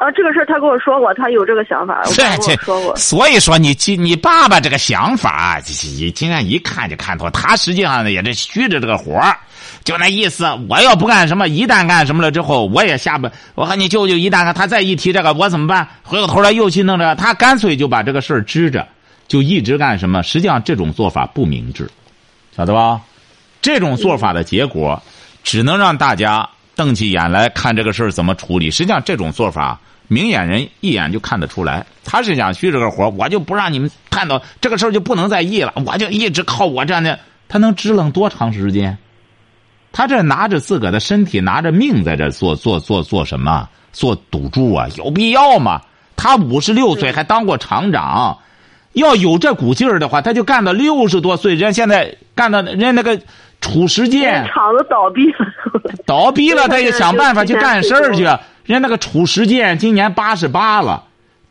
[0.00, 2.96] 啊，这个事儿他跟我说过，他有这个想法， 我这跟我说过。
[2.96, 7.28] 所以说你你你爸爸这个想法，你今天一看就看透。
[7.28, 9.36] 他实际上呢也是虚着这个活儿
[9.84, 10.46] 就那意思。
[10.70, 13.28] 我要不干什么，一旦干什么了之后，我也下不。
[13.54, 15.86] 我和你舅舅一旦干，他再一提这个，我怎么办？
[16.02, 18.88] 回过头来又去弄这个，他干脆就把这个事儿支着，
[19.28, 20.22] 就一直干什么？
[20.22, 21.86] 实际上这种做法不明智，
[22.56, 22.98] 晓得吧？
[23.60, 25.02] 这种做法的结果，
[25.44, 26.48] 只能让大家
[26.80, 28.70] 瞪起眼来看这个事儿怎么处理。
[28.70, 29.78] 实际上这种做法。
[30.12, 37.16] 明眼人一眼就看得出来，他是想虚这个活我就不让你们看到这个事儿就不能再议了，我就一直靠我这样的，
[37.48, 38.98] 他能支棱多长时间？
[39.92, 43.68] 他这拿着自个儿的身体，拿着命在这做做做做什么？
[43.92, 44.88] 做赌注啊？
[44.96, 45.80] 有必要吗？
[46.16, 48.36] 他五十六岁还当过厂长，
[48.94, 51.52] 要有这股劲儿的话，他就干到六十多岁。
[51.54, 53.20] 人家现在干到人家那个
[53.60, 55.46] 褚时健厂子倒闭了，
[56.06, 58.22] 倒闭了，他也想办法去干事儿去。
[58.22, 61.04] 人家那个褚时健今年八十八了，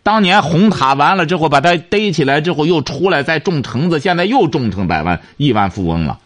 [0.03, 6.17] 当年红塔完了之后，把他逮起来之后又出来再种橙子，现在又种成百万亿万富翁了。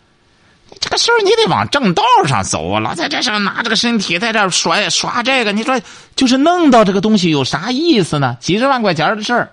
[0.79, 2.79] 这个事儿你得往正道上走啊！
[2.79, 5.79] 老在这上拿这个身体在这耍耍这个，你说
[6.15, 8.37] 就是弄到这个东西有啥意思呢？
[8.39, 9.51] 几十万块钱的事儿，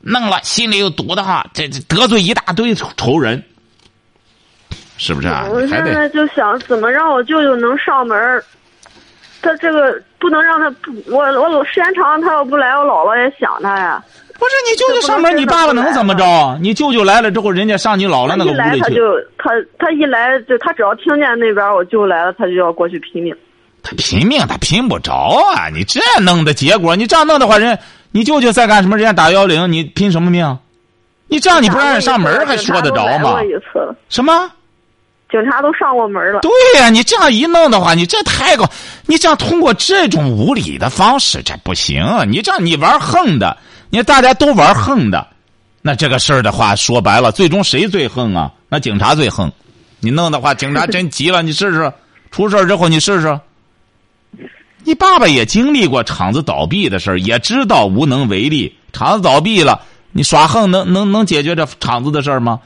[0.00, 3.44] 弄了心里又堵得慌，这这得罪一大堆仇人，
[5.00, 5.46] 是不是啊？
[5.50, 8.44] 我现在就想怎么让我舅舅能上门儿。
[9.40, 14.04] 他这个不能让他不，我我时间长他要不来，我姥姥也想他呀。
[14.34, 16.58] 不是你舅舅上门，你爸爸能怎么着？
[16.60, 18.80] 你舅舅来了之后，人家上你姥姥那个屋里去。
[18.80, 23.34] 他就他他一来就他只要听见那边我舅来了，他就要过去拼命。
[23.82, 25.70] 他拼命，他拼不着啊！
[25.72, 27.78] 你这弄的结果，你这样弄的话，人
[28.10, 28.98] 你舅舅在干什么？
[28.98, 30.58] 人家打幺零，你拼什么命？
[31.28, 33.38] 你这样你不让人上门，还说得着吗？
[34.10, 34.52] 什么？
[35.30, 36.40] 警察都上过门了。
[36.40, 38.68] 对呀，你这样一弄的话，你这太高，
[39.06, 42.04] 你这样通过这种无理的方式，这不行。
[42.28, 43.56] 你这样你玩横的，
[43.90, 45.26] 你大家都玩横的，
[45.82, 48.52] 那这个事儿的话说白了，最终谁最横啊？
[48.68, 49.50] 那警察最横。
[50.00, 51.92] 你弄的话，警察真急了， 你试试。
[52.30, 53.38] 出事之后你试试。
[54.82, 58.74] 你爸爸也经历过厂子倒闭的事儿，也知道无能为力。
[58.92, 62.60] 厂子倒闭了，你耍横能能能解决这厂子的事儿吗？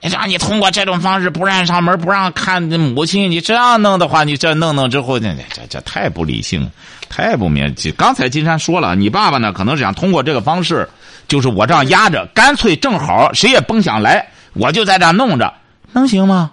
[0.00, 6.70] 让你通过这种方式不让上门，不让看母亲，你这样弄的话，你这弄弄之后，这这这太不理性，
[7.08, 7.74] 太不明。
[7.96, 10.88] 刚才金山说了，你爸爸呢，可能是想通过这个方式，
[11.26, 15.54] 就是我这样压着，干脆正好谁也甭想来，我就在这弄着，
[15.92, 16.52] 能行吗？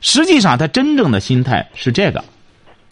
[0.00, 2.24] 实际上，他真正的心态是这个：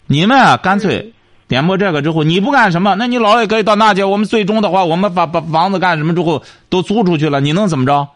[0.07, 1.13] 你们啊，干脆
[1.47, 4.03] 点播这个之后，你不干什么，那你姥姥也可以到那去。
[4.03, 8.07] 我们最终的话，我们把把房子干什么之后都租出去了，你能怎么着？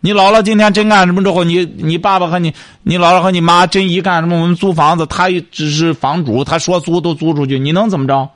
[0.00, 8.30] 你姥姥今天真干什么之后，你你爸爸和你你姥姥和你妈真一干什么，我们租房子，他只是房主，他说租都租出去，你能怎么着？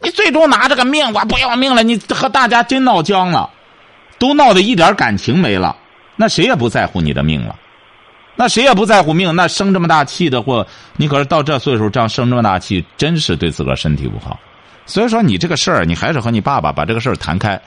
[0.00, 3.50] 你最终拿这个命，我不要命了，你和大家真闹僵了，
[4.18, 5.74] 都闹得一点感情没了，
[6.14, 7.56] 那谁也不在乎你的命了，
[8.36, 10.64] 那谁也不在乎命，那生这么大气的或
[10.96, 14.38] 你可是到这岁数这样生这么大气，真是对自个儿身体不好。
[14.86, 17.60] 所以说，你这个事儿，你还是和你爸爸把这个事儿谈开。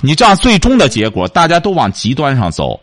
[0.00, 2.78] 你这样最终的结果，大家都往极端上走，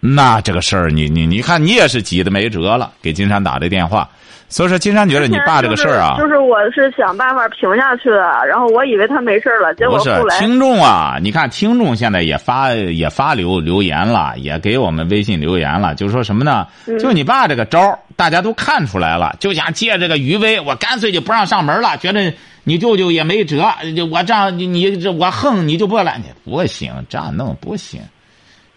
[0.00, 2.92] 那这个事儿，你你你看，你也是急的没辙了。
[3.00, 4.08] 给金山打的电话，
[4.52, 8.20] 所以说金山觉得你爸这个事儿啊，就是我是想办法平下去的。
[8.46, 16.66] 然后我以为他没事了，结果后来听众啊，你看听众现在也发也发留留言了，也给我们微信留言了，就说什么呢？
[17.00, 22.32] 就你爸这个招大家都看出来了，就想借这个余威，我干脆就不让上门了，觉得。
[22.64, 28.00] 你舅舅也没辙，就我这样，你你这我横你就不来，你不行，这样弄不行。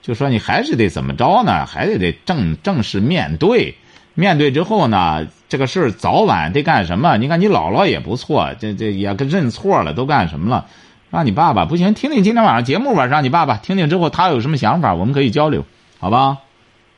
[0.01, 1.67] 就说你还是得怎么着呢？
[1.67, 3.75] 还得得正正式面对，
[4.15, 7.17] 面对之后呢，这个事儿早晚得干什么？
[7.17, 10.65] 你看你姥姥也不错，这这也跟认错了，都干什么了？
[11.11, 15.63] 让你爸爸不行，听听今天晚上节目吧，让你爸爸听听之后他有什么想法，我们可以交流，
[15.99, 16.39] 好吧？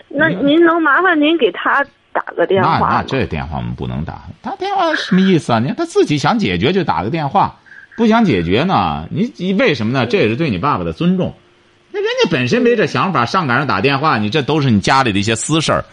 [0.07, 1.85] 那您能麻烦您给他？
[2.13, 4.23] 打个电话，那那这电话我们不能打。
[4.41, 5.59] 打电话什么意思啊？
[5.59, 7.57] 你看他自己想解决就打个电话，
[7.95, 9.07] 不想解决呢？
[9.11, 10.07] 你你为什么呢？
[10.07, 11.35] 这也是对你爸爸的尊重。
[11.97, 15.83] 那人家本身没这想法，上赶上打电话，你这都是你家里的一些私事儿。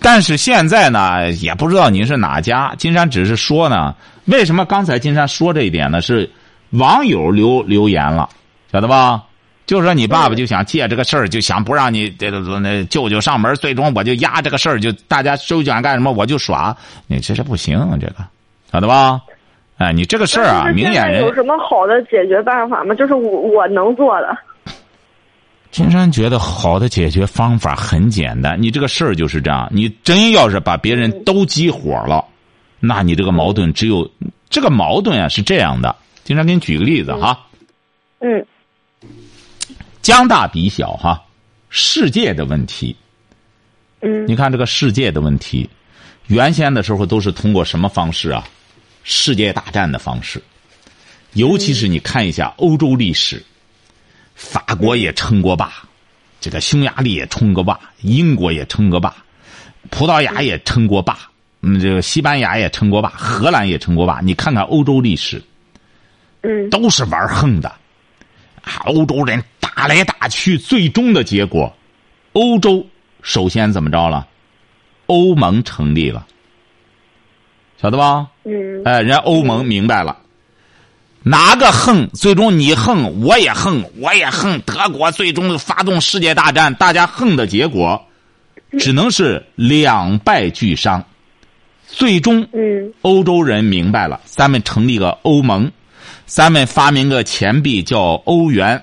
[0.00, 2.74] 但是现在呢，也不知道您是哪家。
[2.78, 6.00] 金山只是说呢，为什么刚才金山说这一点呢？
[6.00, 6.28] 是
[6.70, 8.28] 网友留留言了，
[8.72, 9.22] 晓得吧？
[9.66, 16.74] 就是说，你爸爸就想借这个事儿，就想不让你这这那舅舅上门，最终我就压这个事儿，就大家收卷干什么，我就耍，
[17.06, 18.14] 你这是不行，这个
[18.72, 19.20] 晓得吧？
[19.76, 22.94] 哎，你这个事儿啊，明眼人有什么好的解决办法吗？
[22.94, 24.34] 就是我我能做的。
[25.72, 32.24] 金山觉得好的解决方法很简单，你这个事儿就是这样，你真要是把别人都激火了，
[32.78, 34.08] 那你这个矛盾只有
[34.50, 35.96] 这个矛盾啊是这样的。
[36.24, 37.46] 金山给你举个例子哈。
[38.20, 38.46] 嗯。
[40.02, 41.22] 将大比小哈，
[41.70, 42.94] 世界的问题。
[44.02, 45.70] 嗯，你看这个世界的问题，
[46.26, 48.46] 原先的时候都是通过什么方式啊？
[49.04, 50.42] 世界大战的方式。
[51.32, 53.42] 尤其是你看一下欧洲历史，
[54.42, 55.72] 法国也称过霸，
[56.40, 59.14] 这个匈牙利也称过霸，英国也称过霸，
[59.90, 61.16] 葡萄牙也称过霸，
[61.60, 64.20] 嗯，这个西班牙也称过霸，荷兰也称过霸。
[64.20, 65.40] 你看看欧洲历史，
[66.42, 67.72] 嗯，都是玩横的，
[68.84, 69.42] 欧洲人。
[69.60, 71.74] 打来打去，最终的结果，
[72.34, 72.86] 欧洲
[73.22, 74.28] 首先怎么着了？
[75.06, 76.26] 欧盟成立了，
[77.80, 78.28] 晓得吧？
[78.44, 78.82] 嗯。
[78.84, 80.18] 哎，人家欧盟明白了，
[81.24, 84.60] 哪个横，最终你横，我也横，我也横。
[84.62, 88.04] 德国最终发动世界大战，大家横的结果，
[88.78, 91.04] 只能是两败俱伤。
[91.86, 95.70] 最终，嗯，欧洲人明白了，咱们成立个欧盟，
[96.26, 98.82] 咱们发明个钱币叫欧元。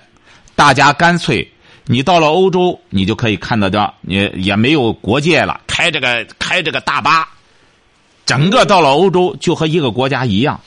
[0.55, 1.45] 大家干脆，
[1.85, 7.27] 你到了欧洲，你就可以看得到，也也没有国界了，开这个开这个大巴，
[8.25, 10.59] 整个到了欧洲就和一个国家一样，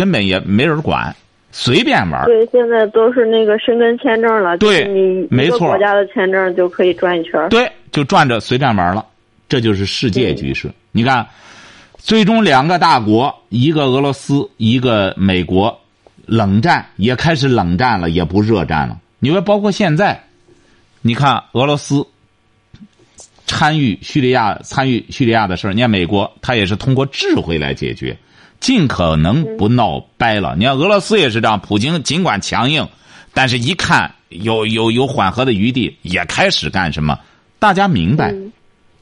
[0.00, 1.14] 根本也没人管，
[1.52, 2.24] 随便玩。
[2.24, 7.50] 对，现在都是那个申根签证了，对你没错国家的签证就可以转一圈儿。
[7.50, 9.04] 对，就转着随便玩了，
[9.46, 10.70] 这就是世界局势。
[10.90, 11.26] 你看，
[11.98, 15.78] 最终两个大国，一个俄罗斯，一个美国，
[16.24, 18.98] 冷战也开始冷战了，也不热战了。
[19.18, 20.18] 你说，包括现在，
[21.02, 22.06] 你看俄罗斯
[23.44, 28.16] 参与叙利亚参与叙利亚的事儿，你看美国，他也是通过智慧来解决，
[28.60, 30.54] 尽可能不闹掰了。
[30.56, 32.86] 你看俄罗斯也是这样，普京尽管强硬，
[33.32, 37.18] 但是一看有有有缓和的余地，也开始干什么？
[37.58, 38.34] 大家明白，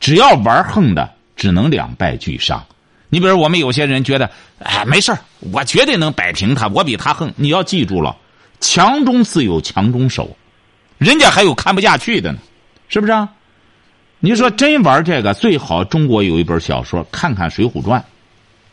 [0.00, 2.64] 只要玩横的，只能两败俱伤。
[3.08, 7.32] 你比如我们有些人觉得，哎，没事儿我绝对能摆平他，我比他横。
[7.36, 8.16] 你要记住了，
[8.60, 10.36] 强中自有强中手，
[10.98, 12.38] 人家还有看不下去的呢，
[12.88, 13.28] 是不是啊？
[14.20, 18.00] 你说真玩这个，最好中国有一本小说，看看《水浒传》。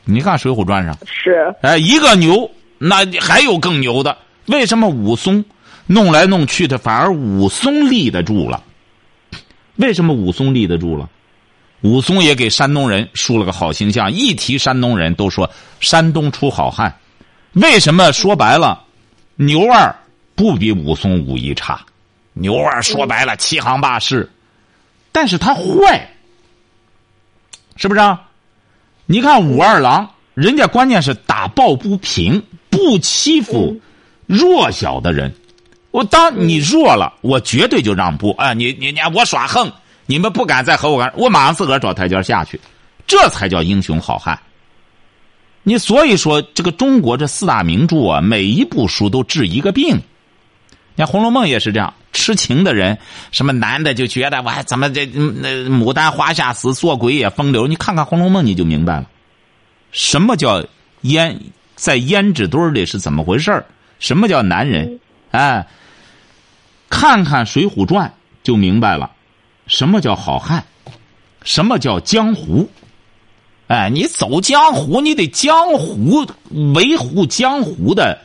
[0.05, 4.17] 你看《水浒传》上，是，哎，一个牛，那还有更牛的。
[4.45, 5.43] 为什么武松
[5.87, 8.63] 弄来弄去的，反而武松立得住了？
[9.77, 11.09] 为什么武松立得住了？
[11.81, 16.95] 武松也给山东人树了个好形象，一提山东人都说山东出好汉。
[17.53, 18.83] 为什么说白了，
[19.35, 19.95] 牛二
[20.35, 21.79] 不比武松武艺差？
[22.33, 24.29] 牛二说白了欺行霸市，
[25.11, 26.09] 但是他坏，
[27.75, 28.21] 是不是啊？
[29.07, 33.79] 你看武二郎，人家关键是打抱不平，不欺负
[34.25, 35.33] 弱小的人。
[35.91, 38.31] 我当你弱了，我绝对就让步。
[38.37, 39.71] 哎，你你你，我耍横，
[40.07, 42.59] 你们不敢再和我干，我马上自个儿找台阶下去，
[43.07, 44.37] 这才叫英雄好汉。
[45.63, 49.99] 你所以说，这个中国这四大名著啊，每一部书都治一个病。
[50.95, 52.97] 你看《红楼梦》也是这样，痴情的人，
[53.31, 57.67] 什么男的就觉得我还，怎么这那牡丹花下死，做鬼也风流。
[57.67, 59.09] 你看看《红楼梦》，你就明白了，
[59.91, 60.65] 什么叫
[61.03, 61.37] 胭
[61.75, 63.63] 在胭脂堆里是怎么回事
[63.99, 64.99] 什么叫男人？
[65.31, 65.67] 哎，
[66.89, 68.07] 看看《水浒传》
[68.41, 69.11] 就明白了，
[69.67, 70.63] 什么叫好汉，
[71.43, 72.69] 什么叫江湖。
[73.67, 76.25] 哎，你走江湖，你得江湖
[76.73, 78.21] 维护江湖的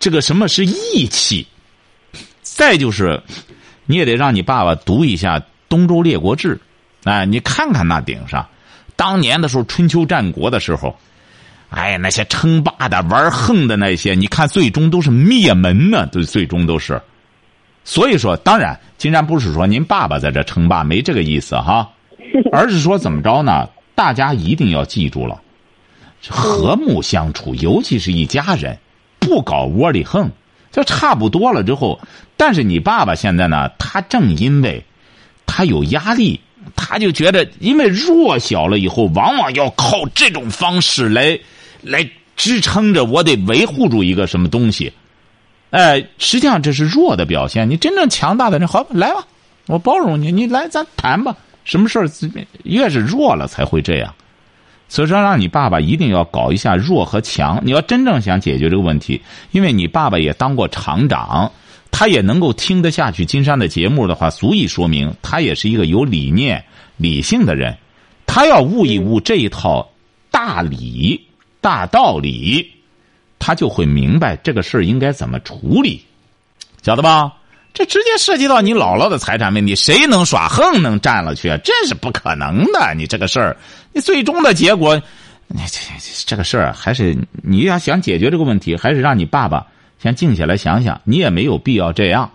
[0.00, 1.46] 这个什么是义气。
[2.54, 3.22] 再就是，
[3.86, 6.56] 你也得让你爸爸读一下《东周列国志》，
[7.04, 8.46] 哎，你看看那顶上，
[8.96, 10.94] 当年的时候春秋战国的时候，
[11.70, 17.00] 哎，那些称霸的、玩横的那些，你看最终都是灭门呢，都最终都是。
[17.84, 21.90] 所以说，当然，金山不是说您爸爸在这称霸，没这个意思哈，
[22.52, 23.68] 而是说怎么着呢？
[23.94, 25.40] 大家一定要记住了，
[26.28, 28.76] 和睦相处，尤其是一家人，
[29.18, 30.30] 不搞窝里横，
[30.72, 32.00] 就差不多了之后。
[32.36, 34.82] 但是你爸爸现在呢，他正因为
[35.46, 36.40] 他有压力，
[36.74, 41.38] 他就觉得，因为弱小了以后，往往要靠这种方式来
[41.82, 44.92] 来支撑着，我得维护住一个什么东西。
[45.70, 47.68] 哎，实际上这是弱的表现。
[47.68, 49.26] 你真正强大的人，好，来吧，
[49.66, 51.36] 我包容你，你来咱谈吧。
[51.62, 52.10] 什么事儿
[52.64, 54.12] 越是弱了才会这样，
[54.90, 57.60] 所以说让你爸爸一定要搞一下弱和强。
[57.64, 59.22] 你要真正想解决这个问题，
[59.52, 61.50] 因为你爸爸也当过厂长，
[61.92, 66.62] 他也能够听得下去金山的节目的话，足以说明他也是一个有理念、
[66.96, 67.78] 理性的人。
[68.26, 69.88] 他要悟一悟这一套
[70.30, 71.28] 大理、
[71.60, 72.70] 大道理，
[73.38, 76.02] 他就会明白这个事儿应该怎么处理，
[76.82, 77.32] 晓得吧？
[77.72, 81.48] 这直接涉及到你姥姥的财产问题，谁能耍横能占了去？
[81.64, 82.94] 这是不可能的。
[82.96, 83.56] 你这个事儿，
[83.92, 85.00] 你最终的结果，
[85.46, 85.78] 你这
[86.26, 89.64] 这个事儿还是你要想解决这个问题，还是让你爸爸
[90.02, 91.00] 先静下来想想。
[91.04, 92.30] 你也没有必要这样，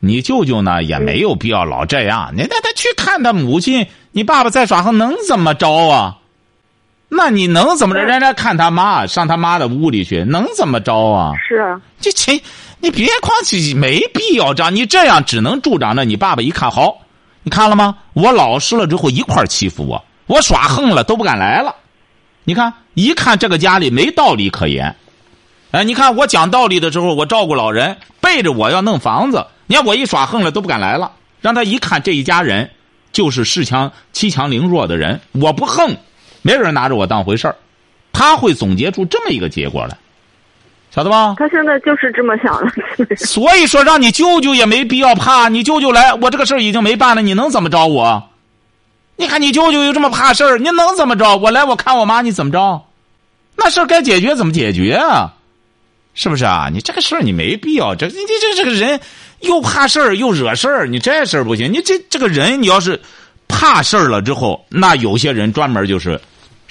[0.00, 2.32] 你舅舅呢也没有必要老这样。
[2.36, 6.18] 你带他去看他母亲，你爸爸再耍横能怎么着啊？
[7.08, 8.02] 那你能怎么着？
[8.02, 11.34] 人家看他妈上他妈的屋里去，能怎么着啊？
[11.48, 12.40] 是啊这亲。
[12.82, 14.74] 你别光去，没必要这样。
[14.74, 16.98] 你这样只能助长着你爸爸一看好，
[17.44, 17.96] 你看了吗？
[18.12, 21.76] 我老实了之后一块欺负我，我耍横了都不敢来了。
[22.42, 24.96] 你看，一看这个家里没道理可言。
[25.70, 29.46] 哎，你看我讲道理的时候，我照顾老人，背着我要弄房子。
[29.68, 32.68] 你看我一耍横了都不敢来了，让他一看这一家人
[33.12, 35.96] 就是恃强欺强凌弱的人，我不横，
[36.42, 37.54] 没人拿着我当回事儿。
[38.12, 39.96] 他会总结出这么一个结果来。
[40.94, 41.36] 晓得吧？
[41.38, 43.16] 他现在就是这么想的。
[43.16, 45.48] 所以说，让你舅舅也没必要怕。
[45.48, 48.28] 你舅舅来，我这个事儿已经没办了，你能怎么着我？
[49.16, 51.36] 你看你舅舅又这么怕事儿，你能怎么着？
[51.36, 52.82] 我来，我看我妈，你怎么着？
[53.56, 55.32] 那事儿该解决怎么解决啊？
[56.14, 56.68] 是不是啊？
[56.70, 59.00] 你这个事儿你没必要，这你这这个人
[59.40, 61.72] 又怕事儿又惹事儿，你这事儿不行。
[61.72, 63.00] 你这这个人，你要是
[63.48, 66.20] 怕事儿了之后，那有些人专门就是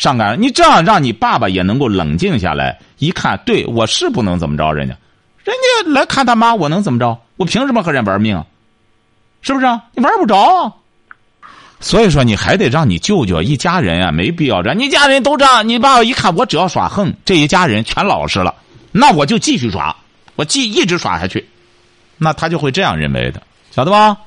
[0.02, 0.42] 上赶。
[0.42, 4.96] 你这样让你爸爸也能够冷静下来，一看，对我是不能怎么着人家，
[5.44, 7.20] 人家来看他妈，我能怎么着？
[7.38, 8.44] 我凭什么和人玩命？
[9.44, 9.66] 是不是？
[9.94, 10.74] 你玩不着。
[11.80, 14.80] 所以说，你还得让你舅舅一家人啊，没必要这样。
[14.80, 18.56] 你家人都这样，你爸爸一看，我只要耍横，这一家人全老实了，
[18.92, 19.96] 那我就继续耍，
[20.36, 21.48] 我继一直耍下去，
[22.18, 24.18] 那他就会这样认为的，晓得吧？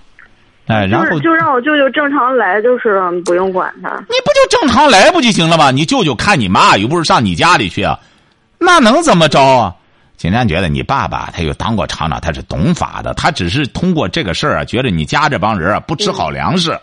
[0.66, 3.90] 哎，然后就让我舅舅正常来，就是不用管他。
[4.08, 5.70] 你不就正常来不就行了吗？
[5.70, 7.98] 你舅舅看你妈，又不是上你家里去啊，
[8.58, 9.74] 那能怎么着啊？
[10.16, 16.78] 今天觉得你爸爸他又当过厂长，他是懂法的，他只是通过这个事儿啊，觉得你家这帮人啊不吃好粮食。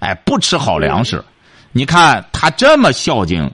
[0.00, 1.24] 哎，不吃好粮食，
[1.70, 3.48] 你看他这么孝敬，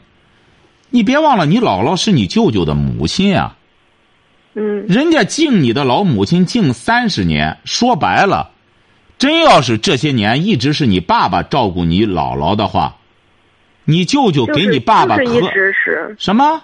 [0.89, 3.55] 你别忘了，你姥姥是你舅舅的母亲啊。
[4.55, 4.87] 嗯。
[4.87, 8.51] 人家敬你的老母亲敬三十年，说白了，
[9.19, 12.97] 真要是这些年一直是你爸爸照顾你姥姥的话，
[13.85, 16.62] 你舅舅给你爸爸是一直是什么？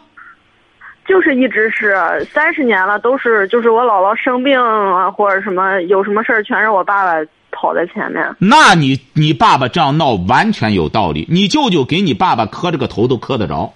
[1.06, 1.94] 就是一直是
[2.32, 7.28] 三十年了，都是就是我姥姥生病啊，或者什么有什么事儿，全是我爸爸。
[7.56, 11.24] 跑在前面，那你你爸爸这样闹完全有道理。
[11.30, 13.72] 你舅舅给你爸爸磕这个头都磕得着，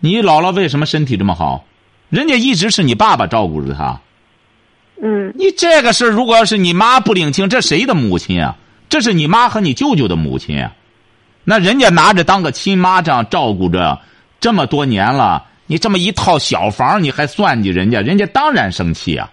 [0.00, 1.66] 你姥姥为什么身体这么好？
[2.08, 4.00] 人家一直是你爸爸照顾着他。
[5.02, 8.56] 嗯，你这个事如果要是你妈不领情，这谁的母亲啊？
[8.88, 10.72] 这是你妈和你舅舅的母亲啊。
[11.44, 14.00] 那人家拿着当个亲妈这样照顾着
[14.40, 19.30] 这么多年了，你这么一套小房你还算计人家，人家当然生气啊。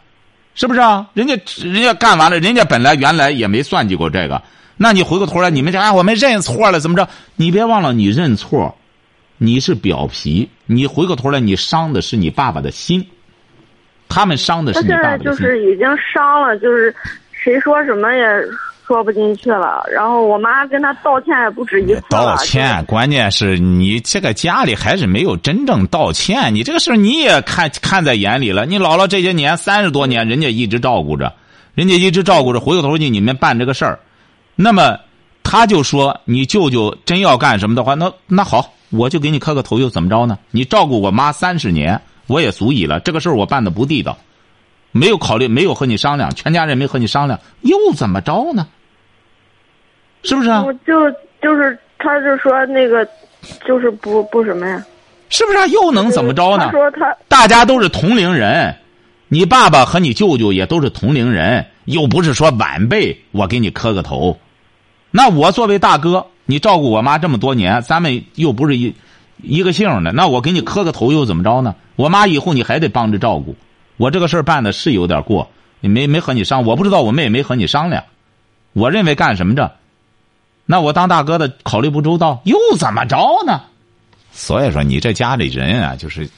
[0.53, 1.07] 是不是啊？
[1.13, 4.41] 人家人家干完了，人家本来原来也没算计过这个。
[4.77, 7.09] 那你回过头来，你们讲啊，我们认错了，怎么着？
[7.35, 8.77] 你别忘了，你认错，
[9.37, 13.05] 你是表皮，你回过头来，你伤的是你爸爸的心。
[14.09, 15.25] 他们伤的是你爸爸的心。
[15.25, 16.93] 就是已经伤了，就是
[17.31, 18.23] 谁说什么也。
[18.87, 26.53] 说不进去了，然后我妈跟他道歉也不止一次道歉，关键是你这个家里还是没有真正道歉。
[26.53, 28.67] 你这个事你也看看在眼里了。
[28.67, 31.33] 你姥姥这些年三十多年，人家一直照顾着，
[31.73, 32.59] 人家一直照顾着。
[32.59, 33.97] 回过头去你们办这个事儿，
[34.55, 34.99] 那么
[35.41, 40.37] 他就说你舅舅真要干什么的话，那那好，我就给你磕个头，又怎么着呢？
[40.51, 42.99] 你照顾我妈三十年，我也足以了。
[42.99, 44.17] 这个事儿我办的不地道。
[44.91, 48.65] 没有考虑，没有和你商量，全家人没和你商量，又怎么着呢？
[50.23, 50.63] 是不是啊？
[50.63, 51.11] 我就
[51.41, 53.05] 就是，他就说那个，
[53.67, 54.83] 就是不不什么呀？
[55.27, 55.67] 是不是啊？
[55.67, 56.67] 又能怎么着呢？
[56.67, 58.73] 他说他大家都是同龄人，
[59.27, 64.39] 你爸爸和你舅舅也都是同龄人，又不是说晚辈，我给你磕个头。
[65.11, 68.95] 那我作为大哥，你照顾我妈这么多年，咱们又不是一
[69.41, 71.75] 一个姓的，那我给你磕个头又怎么着呢？
[71.95, 73.55] 我妈以后你还得帮着照顾。
[73.97, 78.03] 我这个事儿办的是有点过，你没没和你商，我不知道我妹没和你商量。
[78.73, 79.71] 我认为干什么着？
[80.65, 83.61] 那我当大哥的考虑不周到，又怎么着呢？
[84.31, 86.29] 所以说你这家里人啊，就是，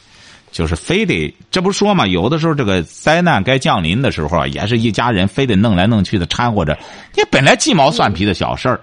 [0.52, 2.06] 就是非得这不说嘛？
[2.06, 6.78] 有的时候这个灾难该降临的时候啊，也是一家人非得弄来弄去的掺和着。
[7.16, 8.80] 你本来鸡毛蒜皮的小事儿，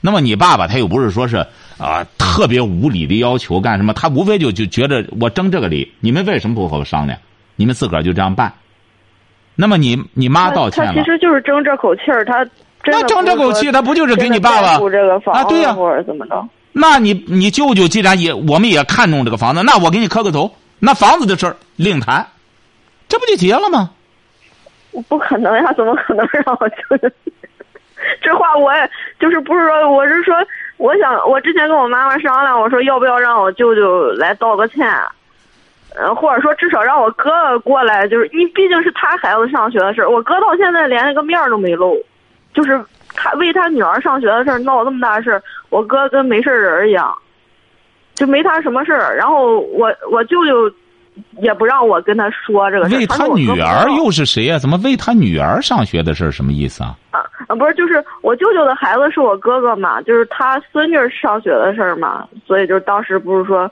[0.00, 1.46] 那么你爸爸他又不是说是
[1.78, 3.92] 啊特别无理的要求干什么？
[3.94, 7.18] 他无非就就觉得我争这个理，你们为什么不和我商量？
[7.56, 8.52] 你们自个儿就这样办，
[9.56, 12.46] 那么你你妈道歉了，他其实就是争这口气儿，他
[12.84, 14.68] 那争这口气，他不就是给你爸爸
[15.32, 15.44] 啊？
[15.44, 16.48] 对呀，或者怎么着？
[16.72, 22.28] 那你你舅舅既然也我们也看中这个房子，那我给你磕个头，那房子的事儿另谈，
[23.08, 23.90] 这不就结了吗？
[24.92, 27.12] 我不可能呀，怎么可能让我舅舅？
[28.22, 30.34] 这话我也就是不是说，我是说，
[30.78, 34.90] 我想我之前跟我妈妈商量，我说要不要让我舅舅来道个歉。
[35.96, 42.00] 呃，或者说至少让我哥哥过来，就是你毕竟是他孩子上学的事儿我哥到现在连一个面都没露，
[42.52, 42.80] 就是
[43.14, 47.12] 他为他女儿上学的事儿闹这么大事儿我哥跟没事人一样，
[48.14, 50.70] 就没他什么事儿然后我我舅舅
[51.40, 54.58] 也不让我跟他说这个事为他女儿又是谁呀？
[54.58, 56.96] 怎么为他女儿上学的事什么意思啊？
[57.10, 63.70] 啊啊，不是，就是我舅舅的孩子是我哥哥嘛，就是他孙女上学的事儿嘛，所以就当时不是说。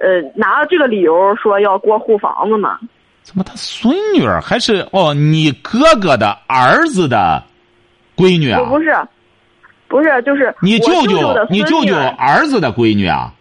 [0.00, 2.76] 呃，拿了这个理由说要过户房子嘛？
[3.22, 5.14] 怎么他孙女儿还是哦？
[5.14, 7.40] 你哥哥的儿子的
[8.16, 8.60] 闺女啊？
[8.68, 8.92] 不是，
[9.86, 13.32] 不是，就是你舅舅，你舅舅儿子的闺女啊？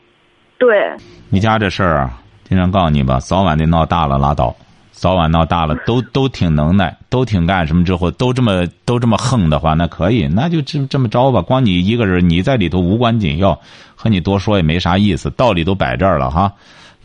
[0.60, 0.92] 对。
[1.30, 2.21] 你家这事儿啊，
[2.52, 4.54] 经常告诉你吧，早晚得闹大了拉倒，
[4.92, 11.42] 早晚闹大了都都挺能耐，都挺干什么之后都这么都这么横的话，那可以，那就这这么着吧。
[11.42, 13.58] 光你一个人，你在里头无关紧要。
[13.96, 16.52] 和你多说也没啥意思，道理都摆这儿了哈。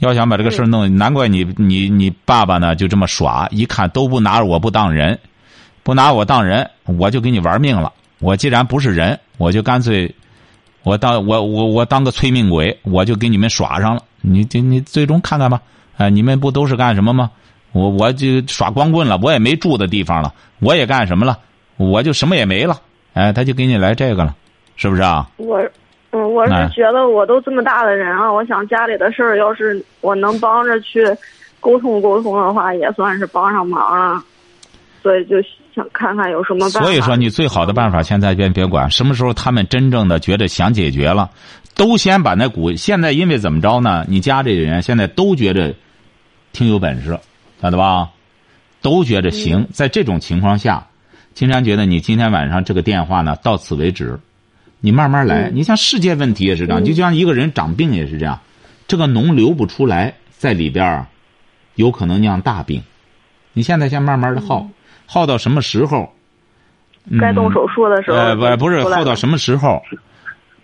[0.00, 5.16] 要想把这个事儿弄，难怪你你你爸爸呢就这么耍，一看都不拿我不当人，
[5.84, 7.92] 不拿我当人，我就给你玩命了。
[8.18, 10.12] 我既然不是人，我就干脆，
[10.82, 14.02] 我当我我我当个催命鬼，我就给你们耍上了。
[14.28, 15.60] 你这你最终看看吧，
[15.96, 17.30] 哎，你们不都是干什么吗？
[17.72, 21.38] 我我就耍光棍了，我也没住的地方了，我也干什么了？
[21.76, 22.80] 我就什么也没了。
[23.12, 24.34] 哎，他就给你来这个了，
[24.76, 25.28] 是不是啊？
[25.36, 25.58] 我，
[26.12, 31.04] 嗯，我是觉得我都这么大的人了，我想家里的事儿，要是我能帮着去
[31.60, 34.22] 沟通沟通的话，也算是帮上忙了。
[35.02, 35.36] 所以就
[35.76, 36.80] 想看看有什么办法。
[36.80, 41.30] 所以说，你最好的办法，现在先别管，什么时候他们真正的觉得想解决了，
[41.74, 42.72] 都先把那股。
[42.72, 44.06] 现在因为怎么着呢？
[44.08, 45.74] 你家里人现在都觉得
[46.54, 47.18] 挺有本事，
[47.60, 48.08] 晓得吧？
[48.80, 49.68] 都觉着行。
[49.70, 50.86] 在这种情况下，
[51.34, 54.18] 金山觉得你今天晚上这个电话呢，到此为止，
[54.80, 55.50] 你慢慢来。
[55.52, 58.40] 你像世界问题也是这样，就像一个人长病也是这样，
[58.88, 61.06] 这个脓流不出来，在里边
[61.74, 62.82] 有可能酿大病。
[63.52, 64.66] 你现在先慢慢的耗。
[65.06, 66.12] 耗到什么时候？
[67.20, 68.16] 该动手术的时候。
[68.16, 69.80] 呃，不，不是耗到什么时候？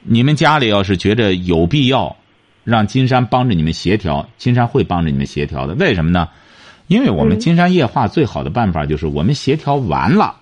[0.03, 2.17] 你们家里要是觉着有必要，
[2.65, 5.75] 让金山帮着你们协调，金山会帮着你们协调的。
[5.75, 6.29] 为什么呢？
[6.89, 10.35] 因为我们金山夜话最好的办法就是我们协调完了，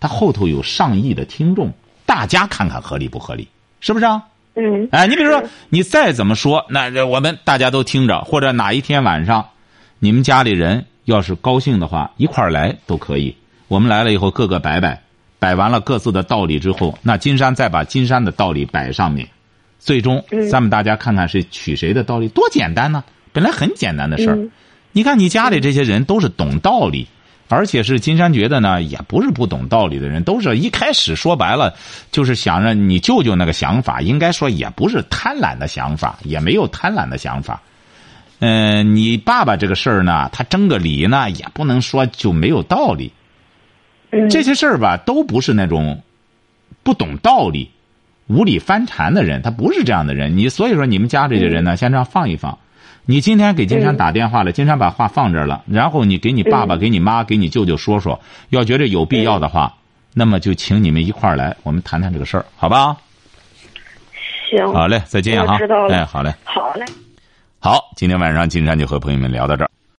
[0.00, 1.70] 他后头有上亿的听众，
[2.06, 3.46] 大家看看合理不合理？
[3.80, 4.22] 是不是啊？
[4.54, 4.88] 嗯。
[4.90, 9.46] 哎，你比如说，你再怎么说，那我们大家都听着，或者哪一天晚上，
[9.98, 10.86] 你们家里人。
[11.08, 13.34] 要是高兴的话，一块儿来都可以。
[13.66, 15.02] 我们来了以后，各个摆摆，
[15.38, 19.26] 摆完了各自的道理之后，那金山再把金山的道理摆上面，
[19.78, 23.02] 最终咱们大家看看是取谁的道理，多简单呢！
[23.32, 24.38] 本来很简单的事儿。
[24.92, 27.08] 你看你家里这些人都是懂道理，
[27.48, 31.74] 而且是金山觉得呢，也不是不懂道理的人，都是一开始说白了
[32.12, 37.62] 就是想着你舅舅那个想法，应该说也不是贪婪的想法，也没有贪婪的想法。
[38.40, 43.12] 嗯，你爸爸这个事儿呢，他争个理呢，也不能说就没有道理。
[44.30, 46.02] 这些事儿吧，都不是那种
[46.82, 47.70] 不懂道理、
[48.26, 50.36] 无理翻缠的人，他不是这样的人。
[50.36, 52.58] 你所以说，你们家这些人呢，先这样放一放。
[53.04, 58.20] 你今天给金山打电话了，金山把话放这儿了，然后你给你爸爸、给你妈、给你舅舅说说，
[58.50, 59.74] 要觉得有必要的话，
[60.14, 62.96] 那么就请你们一块儿来，我们谈谈这个事儿，好吧？
[64.48, 64.72] 行。
[64.72, 65.58] 好嘞，再见哈。
[65.58, 65.94] 知道了。
[65.94, 66.34] 哎，好嘞。
[66.44, 66.84] 好嘞。
[67.60, 69.70] 好，今天晚上金山就和朋友们聊到这儿。